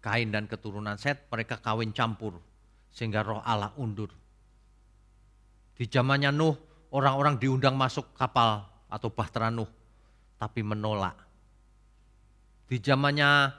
[0.00, 2.40] Kain dan keturunan Set, mereka kawin campur
[2.88, 4.08] sehingga roh Allah undur.
[5.76, 6.56] Di zamannya Nuh,
[6.92, 9.68] orang-orang diundang masuk kapal atau bahtera Nuh,
[10.40, 11.20] tapi menolak.
[12.64, 13.52] Di zamannya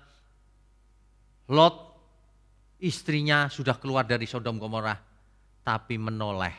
[1.51, 1.75] Lot,
[2.81, 5.10] istrinya sudah keluar dari Sodom Gomorrah,
[5.61, 6.53] tapi menoleh.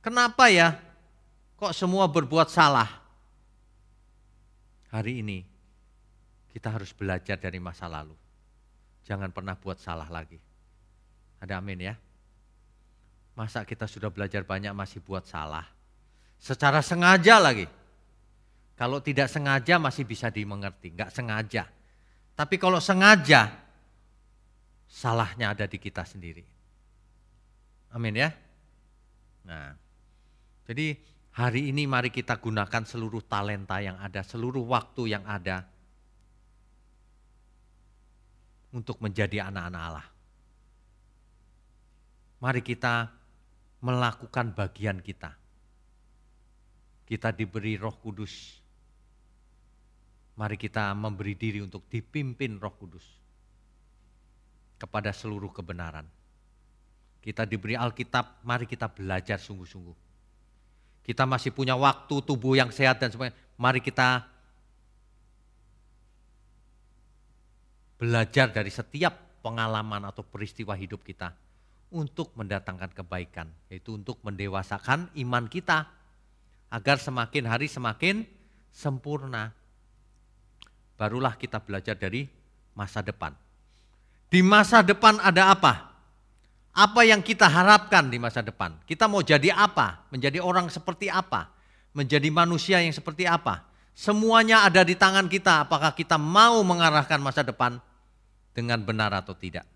[0.00, 0.76] Kenapa ya?
[1.58, 2.88] Kok semua berbuat salah?
[4.88, 5.44] Hari ini
[6.48, 8.16] kita harus belajar dari masa lalu.
[9.04, 10.40] Jangan pernah buat salah lagi.
[11.38, 11.94] Ada amin ya?
[13.38, 15.66] Masa kita sudah belajar banyak masih buat salah?
[16.38, 17.66] Secara sengaja lagi.
[18.78, 21.66] Kalau tidak sengaja masih bisa dimengerti, nggak sengaja.
[22.38, 23.50] Tapi kalau sengaja,
[24.86, 26.57] salahnya ada di kita sendiri.
[27.88, 28.30] Amin ya.
[29.48, 29.72] Nah,
[30.68, 31.00] jadi
[31.32, 35.64] hari ini mari kita gunakan seluruh talenta yang ada, seluruh waktu yang ada
[38.76, 40.08] untuk menjadi anak-anak Allah.
[42.38, 43.08] Mari kita
[43.80, 45.32] melakukan bagian kita.
[47.08, 48.60] Kita diberi Roh Kudus.
[50.36, 53.06] Mari kita memberi diri untuk dipimpin Roh Kudus
[54.78, 56.17] kepada seluruh kebenaran.
[57.18, 59.96] Kita diberi Alkitab, mari kita belajar sungguh-sungguh.
[61.04, 63.36] Kita masih punya waktu, tubuh yang sehat dan sebagainya.
[63.56, 64.28] Mari kita
[67.98, 71.34] belajar dari setiap pengalaman atau peristiwa hidup kita
[71.90, 75.88] untuk mendatangkan kebaikan, yaitu untuk mendewasakan iman kita
[76.68, 78.28] agar semakin hari semakin
[78.68, 79.56] sempurna.
[81.00, 82.28] Barulah kita belajar dari
[82.76, 83.32] masa depan.
[84.28, 85.97] Di masa depan ada apa?
[86.78, 88.70] Apa yang kita harapkan di masa depan?
[88.86, 90.06] Kita mau jadi apa?
[90.14, 91.50] Menjadi orang seperti apa?
[91.90, 93.66] Menjadi manusia yang seperti apa?
[93.98, 95.66] Semuanya ada di tangan kita.
[95.66, 97.82] Apakah kita mau mengarahkan masa depan
[98.54, 99.66] dengan benar atau tidak.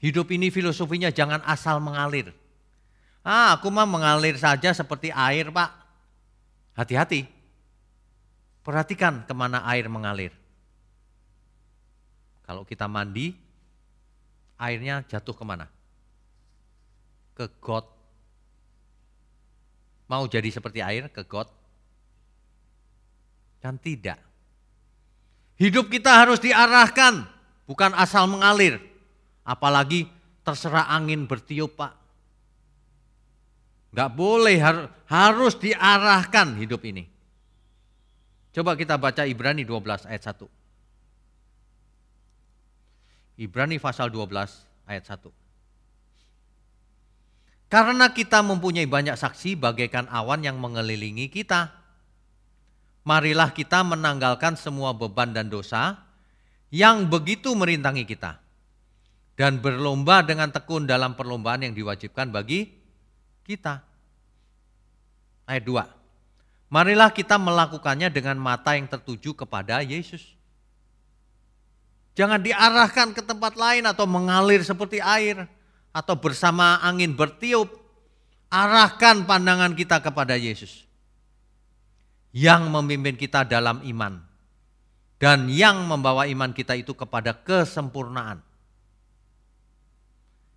[0.00, 2.32] Hidup ini filosofinya jangan asal mengalir.
[3.20, 5.70] Ah, aku mah mengalir saja seperti air, Pak.
[6.72, 7.28] Hati-hati.
[8.64, 10.32] Perhatikan ke mana air mengalir.
[12.48, 13.36] Kalau kita mandi,
[14.56, 15.68] airnya jatuh ke mana?
[17.32, 17.88] Ke got.
[20.08, 21.48] Mau jadi seperti air ke got?
[23.62, 24.20] Kan tidak.
[25.56, 27.24] Hidup kita harus diarahkan
[27.64, 28.82] bukan asal mengalir.
[29.46, 30.10] Apalagi
[30.42, 31.92] terserah angin bertiup Pak.
[33.92, 34.56] Gak boleh,
[35.04, 37.04] harus diarahkan hidup ini.
[38.52, 40.48] Coba kita baca Ibrani 12 ayat 1.
[43.40, 44.28] Ibrani pasal 12
[44.88, 45.41] ayat 1.
[47.72, 51.72] Karena kita mempunyai banyak saksi bagaikan awan yang mengelilingi kita.
[53.08, 55.96] Marilah kita menanggalkan semua beban dan dosa
[56.68, 58.36] yang begitu merintangi kita
[59.40, 62.68] dan berlomba dengan tekun dalam perlombaan yang diwajibkan bagi
[63.48, 63.80] kita.
[65.48, 66.76] Ayat 2.
[66.76, 70.36] Marilah kita melakukannya dengan mata yang tertuju kepada Yesus.
[72.20, 75.48] Jangan diarahkan ke tempat lain atau mengalir seperti air
[75.92, 77.80] atau bersama angin bertiup.
[78.52, 80.84] Arahkan pandangan kita kepada Yesus
[82.36, 84.20] yang memimpin kita dalam iman
[85.22, 88.42] dan yang membawa iman kita itu kepada kesempurnaan.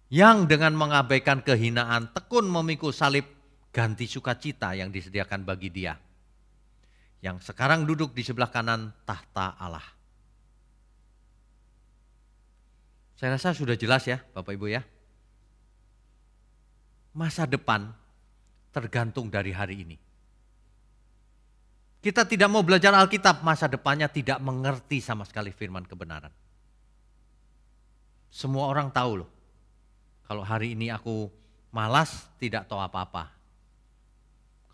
[0.09, 3.29] Yang dengan mengabaikan kehinaan tekun memikul salib
[3.69, 5.93] ganti sukacita yang disediakan bagi dia.
[7.19, 9.85] Yang sekarang duduk di sebelah kanan tahta Allah.
[13.15, 14.81] Saya rasa sudah jelas ya Bapak Ibu ya.
[17.15, 17.88] Masa depan
[18.75, 19.97] tergantung dari hari ini.
[22.04, 26.30] Kita tidak mau belajar Alkitab, masa depannya tidak mengerti sama sekali firman kebenaran.
[28.30, 29.32] Semua orang tahu loh,
[30.28, 31.32] kalau hari ini aku
[31.73, 33.32] malas tidak tahu apa-apa.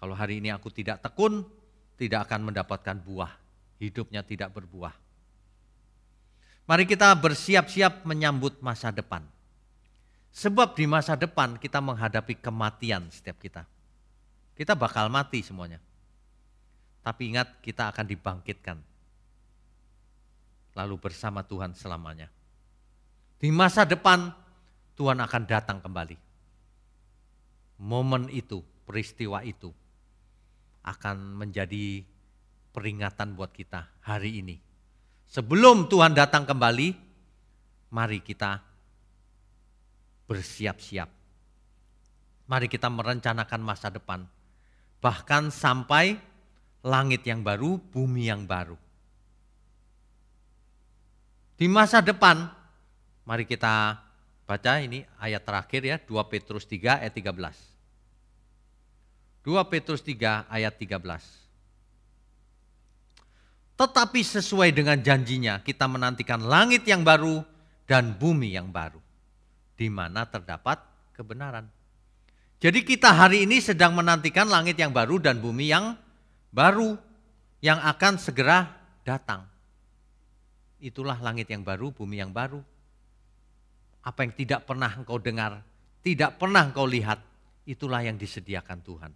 [0.02, 1.46] Kalau hari ini aku tidak tekun,
[1.94, 3.32] tidak akan mendapatkan buah.
[3.78, 4.98] Hidupnya tidak berbuah.
[6.66, 9.22] Mari kita bersiap-siap menyambut masa depan.
[10.32, 13.68] Sebab di masa depan kita menghadapi kematian setiap kita.
[14.56, 15.84] Kita bakal mati semuanya.
[17.04, 18.78] Tapi ingat kita akan dibangkitkan.
[20.72, 22.32] Lalu bersama Tuhan selamanya.
[23.42, 24.32] Di masa depan
[24.96, 26.16] Tuhan akan datang kembali.
[27.82, 29.74] Momen itu, peristiwa itu
[30.86, 32.06] akan menjadi
[32.72, 34.62] peringatan buat kita hari ini.
[35.26, 36.94] Sebelum Tuhan datang kembali,
[37.90, 38.71] mari kita
[40.32, 41.12] bersiap-siap.
[42.48, 44.24] Mari kita merencanakan masa depan.
[45.04, 46.16] Bahkan sampai
[46.88, 48.80] langit yang baru, bumi yang baru.
[51.60, 52.48] Di masa depan,
[53.28, 54.00] mari kita
[54.48, 59.44] baca ini ayat terakhir ya, 2 Petrus 3 ayat 13.
[59.44, 60.96] 2 Petrus 3 ayat 13.
[63.76, 67.44] Tetapi sesuai dengan janjinya kita menantikan langit yang baru
[67.90, 69.11] dan bumi yang baru.
[69.82, 70.78] Di mana terdapat
[71.18, 71.66] kebenaran.
[72.62, 75.98] Jadi kita hari ini sedang menantikan langit yang baru dan bumi yang
[76.54, 77.02] baru
[77.66, 78.70] yang akan segera
[79.02, 79.50] datang.
[80.78, 82.62] Itulah langit yang baru, bumi yang baru.
[84.06, 85.66] Apa yang tidak pernah engkau dengar,
[86.06, 87.18] tidak pernah engkau lihat,
[87.66, 89.12] itulah yang disediakan Tuhan.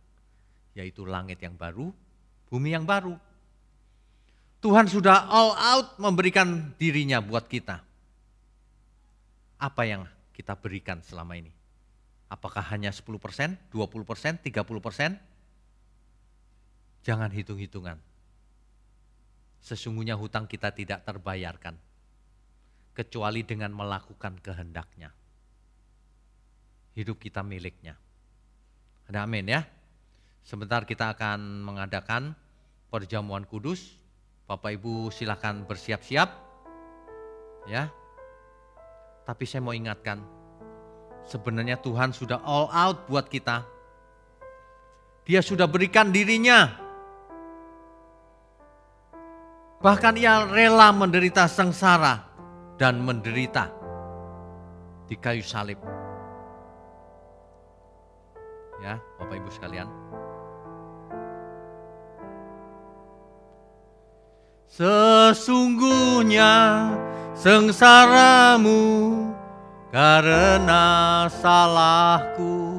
[0.73, 1.93] Yaitu langit yang baru,
[2.49, 3.13] bumi yang baru.
[4.65, 7.85] Tuhan sudah all out memberikan dirinya buat kita.
[9.61, 11.55] Apa yang kita berikan selama ini?
[12.27, 15.15] Apakah hanya 10%, 20%, 30%?
[17.07, 17.95] Jangan hitung-hitungan.
[19.63, 21.79] Sesungguhnya hutang kita tidak terbayarkan.
[22.91, 25.15] Kecuali dengan melakukan kehendaknya.
[26.95, 27.95] Hidup kita miliknya.
[29.07, 29.61] Ada amin ya.
[30.45, 32.33] Sebentar kita akan mengadakan
[32.89, 33.97] perjamuan kudus.
[34.45, 36.29] Bapak Ibu silakan bersiap-siap.
[37.65, 37.89] Ya.
[39.25, 40.21] Tapi saya mau ingatkan,
[41.25, 43.65] Sebenarnya Tuhan sudah all out buat kita.
[45.25, 46.69] Dia sudah berikan dirinya.
[49.81, 52.21] Bahkan ia rela menderita sengsara
[52.77, 53.73] dan menderita
[55.09, 55.81] di kayu salib.
[58.85, 59.89] Ya, Bapak Ibu sekalian.
[64.69, 66.53] Sesungguhnya
[67.37, 68.83] sengsaramu
[69.93, 70.85] karena
[71.29, 72.75] salahku.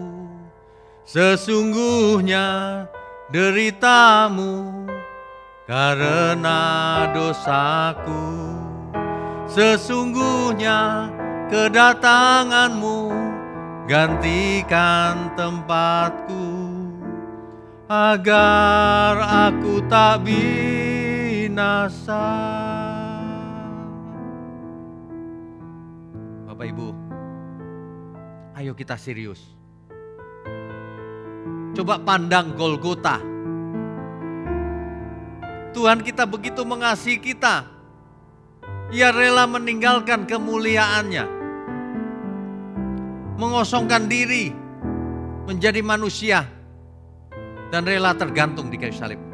[1.07, 2.84] Sesungguhnya
[3.30, 4.84] deritamu
[5.66, 6.62] karena
[7.14, 8.26] dosaku.
[9.47, 11.09] Sesungguhnya
[11.49, 13.11] kedatanganmu
[13.87, 16.47] gantikan tempatku.
[17.87, 19.14] Agar
[19.47, 20.26] aku tak
[21.57, 22.20] binasa
[26.44, 26.88] Bapak Ibu
[28.57, 29.52] Ayo kita serius.
[31.76, 33.20] Coba pandang Golgota.
[35.76, 37.68] Tuhan kita begitu mengasihi kita.
[38.96, 41.24] Ia rela meninggalkan kemuliaannya.
[43.36, 44.57] Mengosongkan diri
[45.44, 46.48] menjadi manusia
[47.68, 49.25] dan rela tergantung di kayu salib.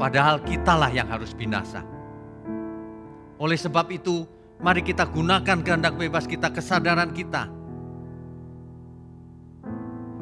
[0.00, 1.84] Padahal kitalah yang harus binasa.
[3.36, 4.24] Oleh sebab itu,
[4.60, 7.48] Mari kita gunakan kehendak bebas kita, kesadaran kita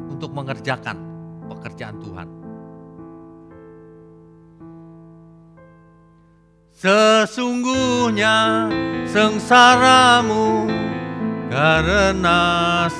[0.06, 0.94] untuk mengerjakan
[1.50, 2.28] pekerjaan Tuhan.
[6.78, 8.70] Sesungguhnya
[9.10, 10.70] sengsaramu
[11.50, 12.38] karena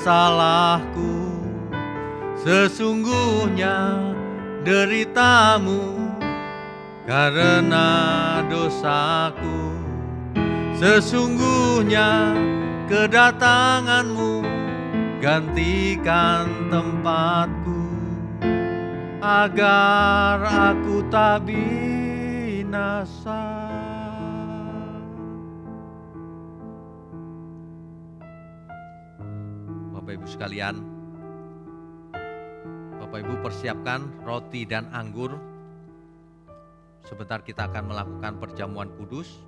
[0.03, 1.31] salahku
[2.43, 3.95] Sesungguhnya
[4.67, 5.98] deritamu
[7.09, 7.89] karena
[8.45, 9.73] dosaku
[10.77, 12.37] Sesungguhnya
[12.87, 14.45] kedatanganmu
[15.19, 17.83] gantikan tempatku
[19.19, 22.87] agar aku tak binasa.
[29.91, 30.79] Bapak Ibu sekalian,
[33.03, 35.58] Bapak Ibu persiapkan roti dan anggur.
[37.09, 39.41] Sebentar kita akan melakukan perjamuan kudus.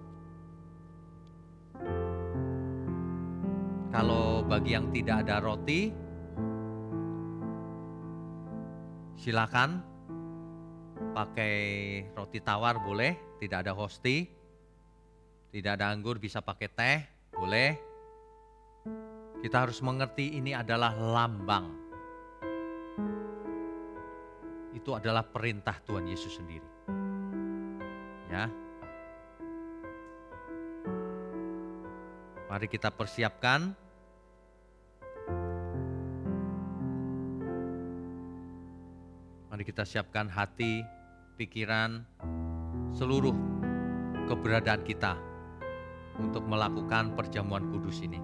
[3.94, 5.94] Kalau bagi yang tidak ada roti,
[9.14, 9.86] silakan
[11.14, 11.54] pakai
[12.18, 14.26] roti tawar boleh, tidak ada hosti.
[15.52, 16.98] Tidak ada anggur bisa pakai teh,
[17.36, 17.76] boleh.
[19.44, 21.68] Kita harus mengerti ini adalah lambang.
[24.72, 26.71] Itu adalah perintah Tuhan Yesus sendiri.
[28.32, 28.48] Ya,
[32.48, 33.76] Mari kita persiapkan.
[39.52, 40.80] Mari kita siapkan hati,
[41.36, 42.08] pikiran,
[42.96, 43.36] seluruh
[44.32, 45.20] keberadaan kita
[46.16, 48.20] untuk melakukan perjamuan kudus ini.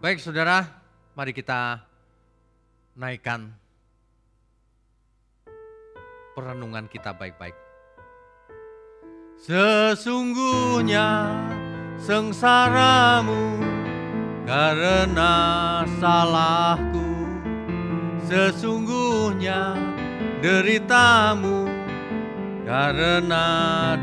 [0.00, 0.64] Baik saudara,
[1.12, 1.84] mari kita
[2.96, 3.65] naikkan
[6.36, 7.56] perenungan kita baik-baik.
[9.40, 11.32] Sesungguhnya
[11.96, 13.56] sengsaramu
[14.44, 15.32] karena
[15.96, 17.08] salahku.
[18.28, 19.80] Sesungguhnya
[20.44, 21.64] deritamu
[22.68, 23.46] karena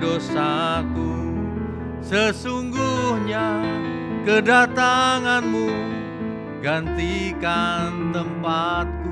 [0.02, 1.14] dosaku.
[2.02, 3.62] Sesungguhnya
[4.26, 5.70] kedatanganmu
[6.66, 9.03] gantikan tempatku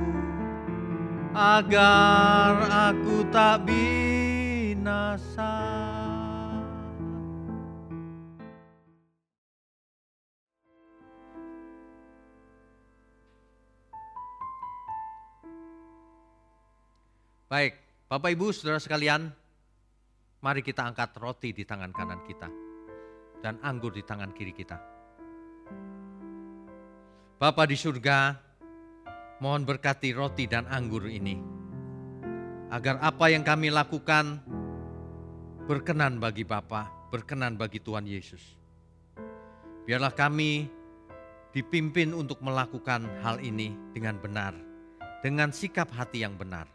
[1.32, 5.47] agar aku tak binasa.
[17.51, 17.75] Baik,
[18.07, 19.27] Bapak Ibu, Saudara sekalian,
[20.39, 22.47] mari kita angkat roti di tangan kanan kita
[23.43, 24.79] dan anggur di tangan kiri kita.
[27.36, 28.51] Bapa di surga,
[29.42, 31.42] mohon berkati roti dan anggur ini,
[32.70, 34.38] agar apa yang kami lakukan
[35.66, 38.39] berkenan bagi Bapa, berkenan bagi Tuhan Yesus.
[39.89, 40.70] Biarlah kami
[41.58, 44.54] dipimpin untuk melakukan hal ini dengan benar,
[45.26, 46.70] dengan sikap hati yang benar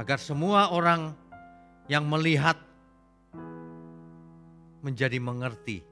[0.00, 1.12] agar semua orang
[1.90, 2.56] yang melihat
[4.80, 5.84] menjadi mengerti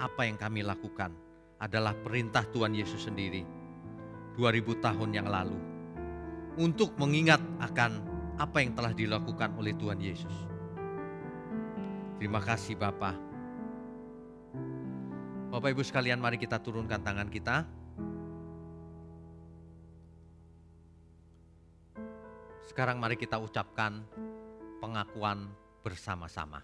[0.00, 1.12] apa yang kami lakukan
[1.60, 3.59] adalah perintah Tuhan Yesus sendiri
[4.34, 5.58] 2000 tahun yang lalu
[6.60, 8.02] untuk mengingat akan
[8.40, 10.36] apa yang telah dilakukan oleh Tuhan Yesus.
[12.20, 13.16] Terima kasih Bapak.
[15.50, 17.64] Bapak Ibu sekalian mari kita turunkan tangan kita.
[22.70, 24.06] Sekarang mari kita ucapkan
[24.78, 25.50] pengakuan
[25.82, 26.62] bersama-sama.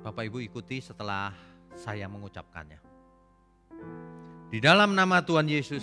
[0.00, 2.80] Bapak Ibu ikuti setelah saya mengucapkannya.
[4.50, 5.82] Di dalam nama Tuhan Yesus,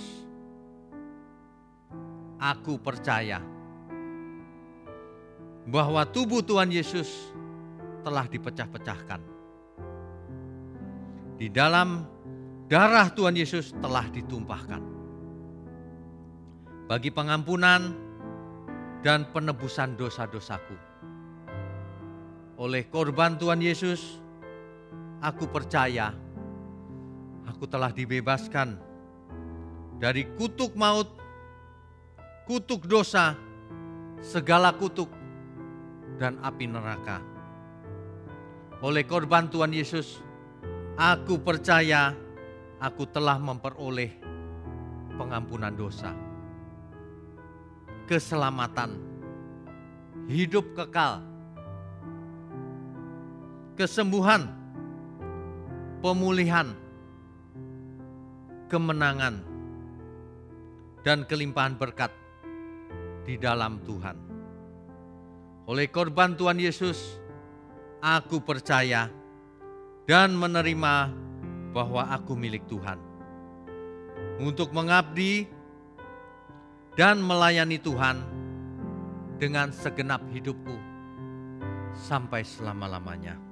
[2.39, 3.43] aku percaya
[5.67, 7.35] bahwa tubuh Tuhan Yesus
[8.01, 9.21] telah dipecah-pecahkan.
[11.37, 12.05] Di dalam
[12.71, 14.81] darah Tuhan Yesus telah ditumpahkan
[16.85, 17.91] bagi pengampunan
[19.01, 20.77] dan penebusan dosa-dosaku.
[22.61, 24.20] Oleh korban Tuhan Yesus,
[25.21, 26.11] aku percaya
[27.45, 28.75] aku telah dibebaskan
[30.01, 31.13] dari kutuk maut,
[32.49, 33.37] kutuk dosa,
[34.17, 35.13] segala kutuk,
[36.17, 37.21] dan api neraka.
[38.81, 40.17] Oleh korban Tuhan Yesus,
[40.97, 42.17] aku percaya
[42.81, 44.09] aku telah memperoleh
[45.21, 46.31] pengampunan dosa
[48.11, 48.99] keselamatan,
[50.27, 51.23] hidup kekal,
[53.79, 54.51] kesembuhan,
[56.01, 56.73] pemulihan,
[58.65, 59.45] kemenangan,
[61.05, 62.09] dan kelimpahan berkat
[63.21, 64.17] di dalam Tuhan.
[65.69, 67.21] Oleh korban Tuhan Yesus,
[68.01, 69.13] aku percaya
[70.09, 71.13] dan menerima
[71.69, 72.97] bahwa aku milik Tuhan.
[74.41, 75.45] Untuk mengabdi
[76.97, 78.17] dan melayani Tuhan
[79.37, 80.73] dengan segenap hidupku
[81.93, 83.50] sampai selama-lamanya.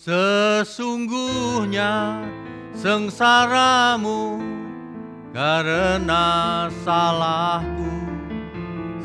[0.00, 2.24] Sesungguhnya
[2.72, 4.40] sengsaramu
[5.28, 6.24] karena
[6.80, 7.92] salahku,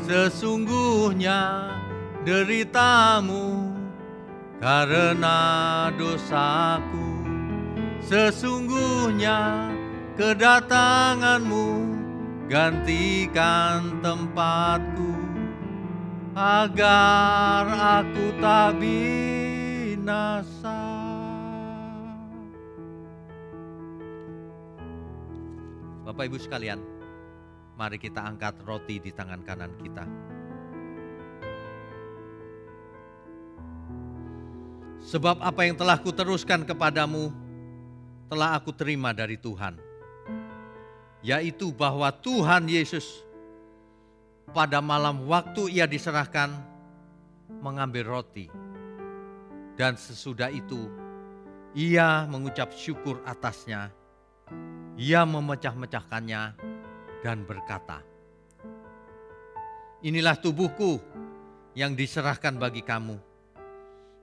[0.08, 1.68] sesungguhnya
[2.24, 3.76] deritamu
[4.56, 5.36] karena
[6.00, 7.28] dosaku.
[8.00, 9.68] Sesungguhnya
[10.16, 11.92] kedatanganmu
[12.48, 15.12] gantikan tempatku.
[16.32, 17.68] Agar
[18.00, 20.85] aku tak binasa
[26.16, 26.80] Bapak Ibu sekalian
[27.76, 30.08] mari kita angkat roti di tangan kanan kita
[35.06, 37.30] Sebab apa yang telah kuteruskan kepadamu
[38.32, 39.78] telah aku terima dari Tuhan.
[41.20, 43.22] Yaitu bahwa Tuhan Yesus
[44.50, 46.50] pada malam waktu ia diserahkan
[47.62, 48.50] mengambil roti.
[49.78, 50.90] Dan sesudah itu
[51.76, 53.94] ia mengucap syukur atasnya.
[54.96, 56.42] Ia memecah-mecahkannya
[57.20, 58.00] dan berkata,
[60.00, 61.00] Inilah tubuhku
[61.76, 63.36] yang diserahkan bagi kamu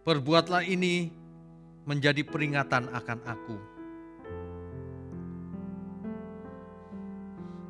[0.04, 1.08] Perbuatlah ini
[1.88, 3.58] menjadi peringatan akan aku.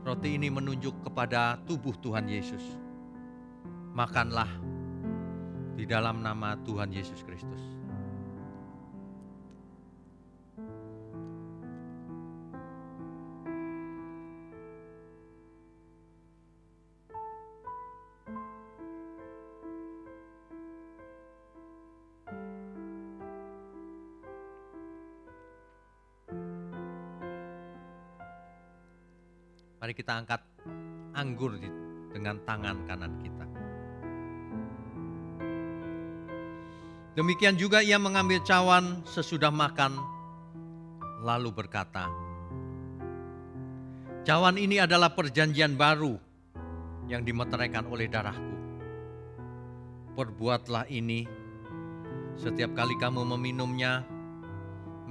[0.02, 2.66] Roti ini menunjuk kepada tubuh Tuhan Yesus.
[3.94, 4.50] Makanlah
[5.78, 7.73] di dalam nama Tuhan Yesus Kristus.
[29.84, 30.40] Mari kita angkat
[31.12, 31.60] anggur
[32.16, 33.44] dengan tangan kanan kita.
[37.20, 40.00] Demikian juga ia mengambil cawan sesudah makan,
[41.20, 42.08] lalu berkata,
[44.24, 46.16] Cawan ini adalah perjanjian baru
[47.12, 48.56] yang dimeteraikan oleh darahku.
[50.16, 51.28] Perbuatlah ini
[52.40, 54.08] setiap kali kamu meminumnya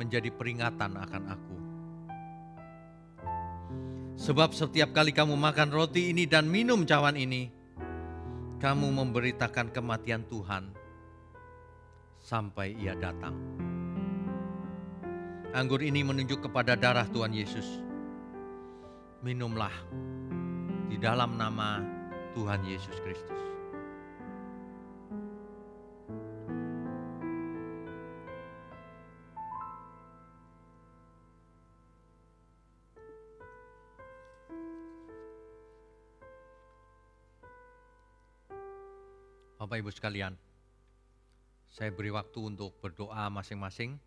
[0.00, 1.61] menjadi peringatan akan aku.
[4.22, 7.50] Sebab setiap kali kamu makan roti ini dan minum cawan ini,
[8.62, 10.70] kamu memberitakan kematian Tuhan
[12.22, 13.34] sampai ia datang.
[15.50, 17.82] Anggur ini menunjuk kepada darah Tuhan Yesus.
[19.26, 19.74] Minumlah
[20.86, 21.82] di dalam nama
[22.38, 23.51] Tuhan Yesus Kristus.
[39.92, 40.34] Sekalian,
[41.68, 44.00] saya beri waktu untuk berdoa masing-masing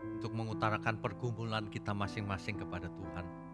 [0.00, 3.49] untuk mengutarakan pergumulan kita masing-masing kepada Tuhan.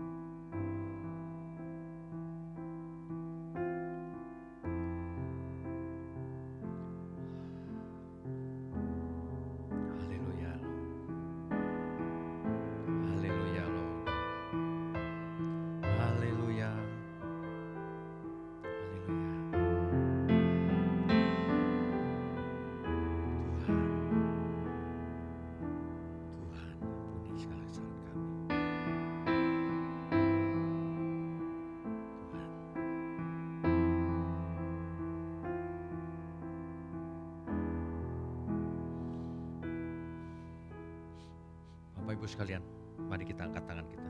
[42.17, 42.65] Ibu sekalian,
[43.13, 44.09] mari kita angkat tangan kita.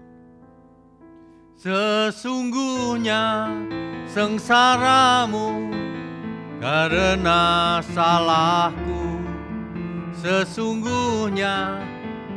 [1.59, 3.51] Sesungguhnya
[4.07, 5.75] sengsaramu
[6.63, 9.19] karena salahku.
[10.23, 11.83] Sesungguhnya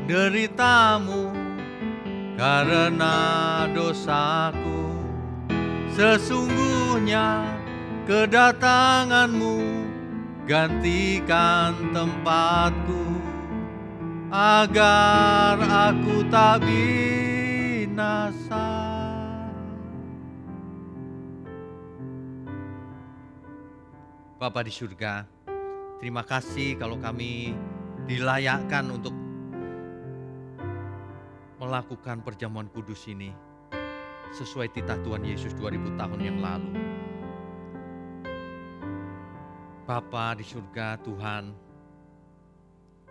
[0.09, 1.30] deritamu
[2.34, 3.15] karena
[3.70, 4.89] dosaku.
[5.93, 7.45] Sesungguhnya
[8.09, 9.86] kedatanganmu
[10.49, 12.78] gantikan tempatku
[14.39, 18.07] agar aku tak binasa.
[24.39, 25.27] Bapa di surga,
[25.99, 27.51] terima kasih kalau kami
[28.07, 29.11] dilayakkan untuk
[31.59, 33.35] melakukan perjamuan kudus ini
[34.31, 36.79] sesuai titah Tuhan Yesus 2000 tahun yang lalu.
[39.83, 41.51] Bapa di surga Tuhan,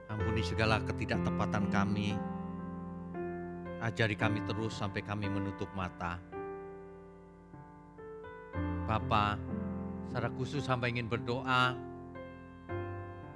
[0.08, 2.16] Ampuni segala ketidaktepatan kami.
[3.84, 6.16] Ajari kami terus sampai kami menutup mata.
[8.88, 9.36] Bapa,
[10.08, 11.76] secara khusus sampai ingin berdoa,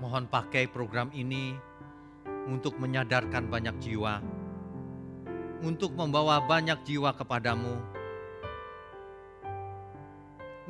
[0.00, 1.52] mohon pakai program ini
[2.48, 4.24] untuk menyadarkan banyak jiwa,
[5.60, 7.76] untuk membawa banyak jiwa kepadamu,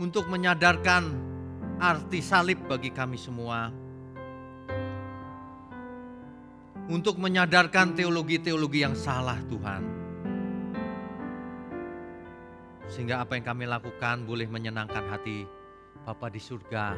[0.03, 1.15] untuk menyadarkan
[1.79, 3.82] arti salib bagi kami semua
[6.93, 9.83] untuk menyadarkan teologi-teologi yang salah Tuhan.
[12.93, 15.49] Sehingga apa yang kami lakukan boleh menyenangkan hati
[16.05, 16.93] Bapa di surga.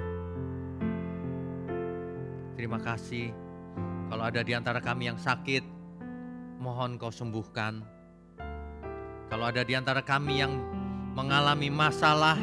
[2.58, 3.30] Terima kasih.
[4.10, 5.62] Kalau ada di antara kami yang sakit,
[6.58, 7.86] mohon kau sembuhkan.
[9.30, 10.58] Kalau ada di antara kami yang
[11.14, 12.34] mengalami masalah,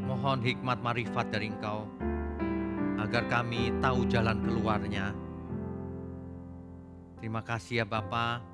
[0.00, 1.84] mohon hikmat marifat dari engkau
[3.08, 5.16] agar kami tahu jalan keluarnya.
[7.16, 8.44] Terima kasih ya Bapa.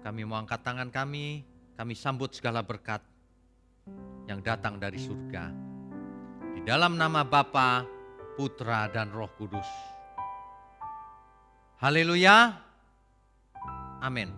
[0.00, 1.44] Kami mau angkat tangan kami,
[1.76, 3.04] kami sambut segala berkat
[4.24, 5.52] yang datang dari surga.
[6.56, 7.84] Di dalam nama Bapa,
[8.32, 9.68] Putra dan Roh Kudus.
[11.84, 12.56] Haleluya.
[14.00, 14.32] Amin.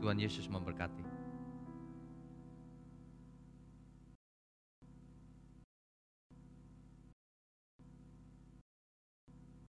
[0.00, 1.03] Tuhan Yesus memberkati.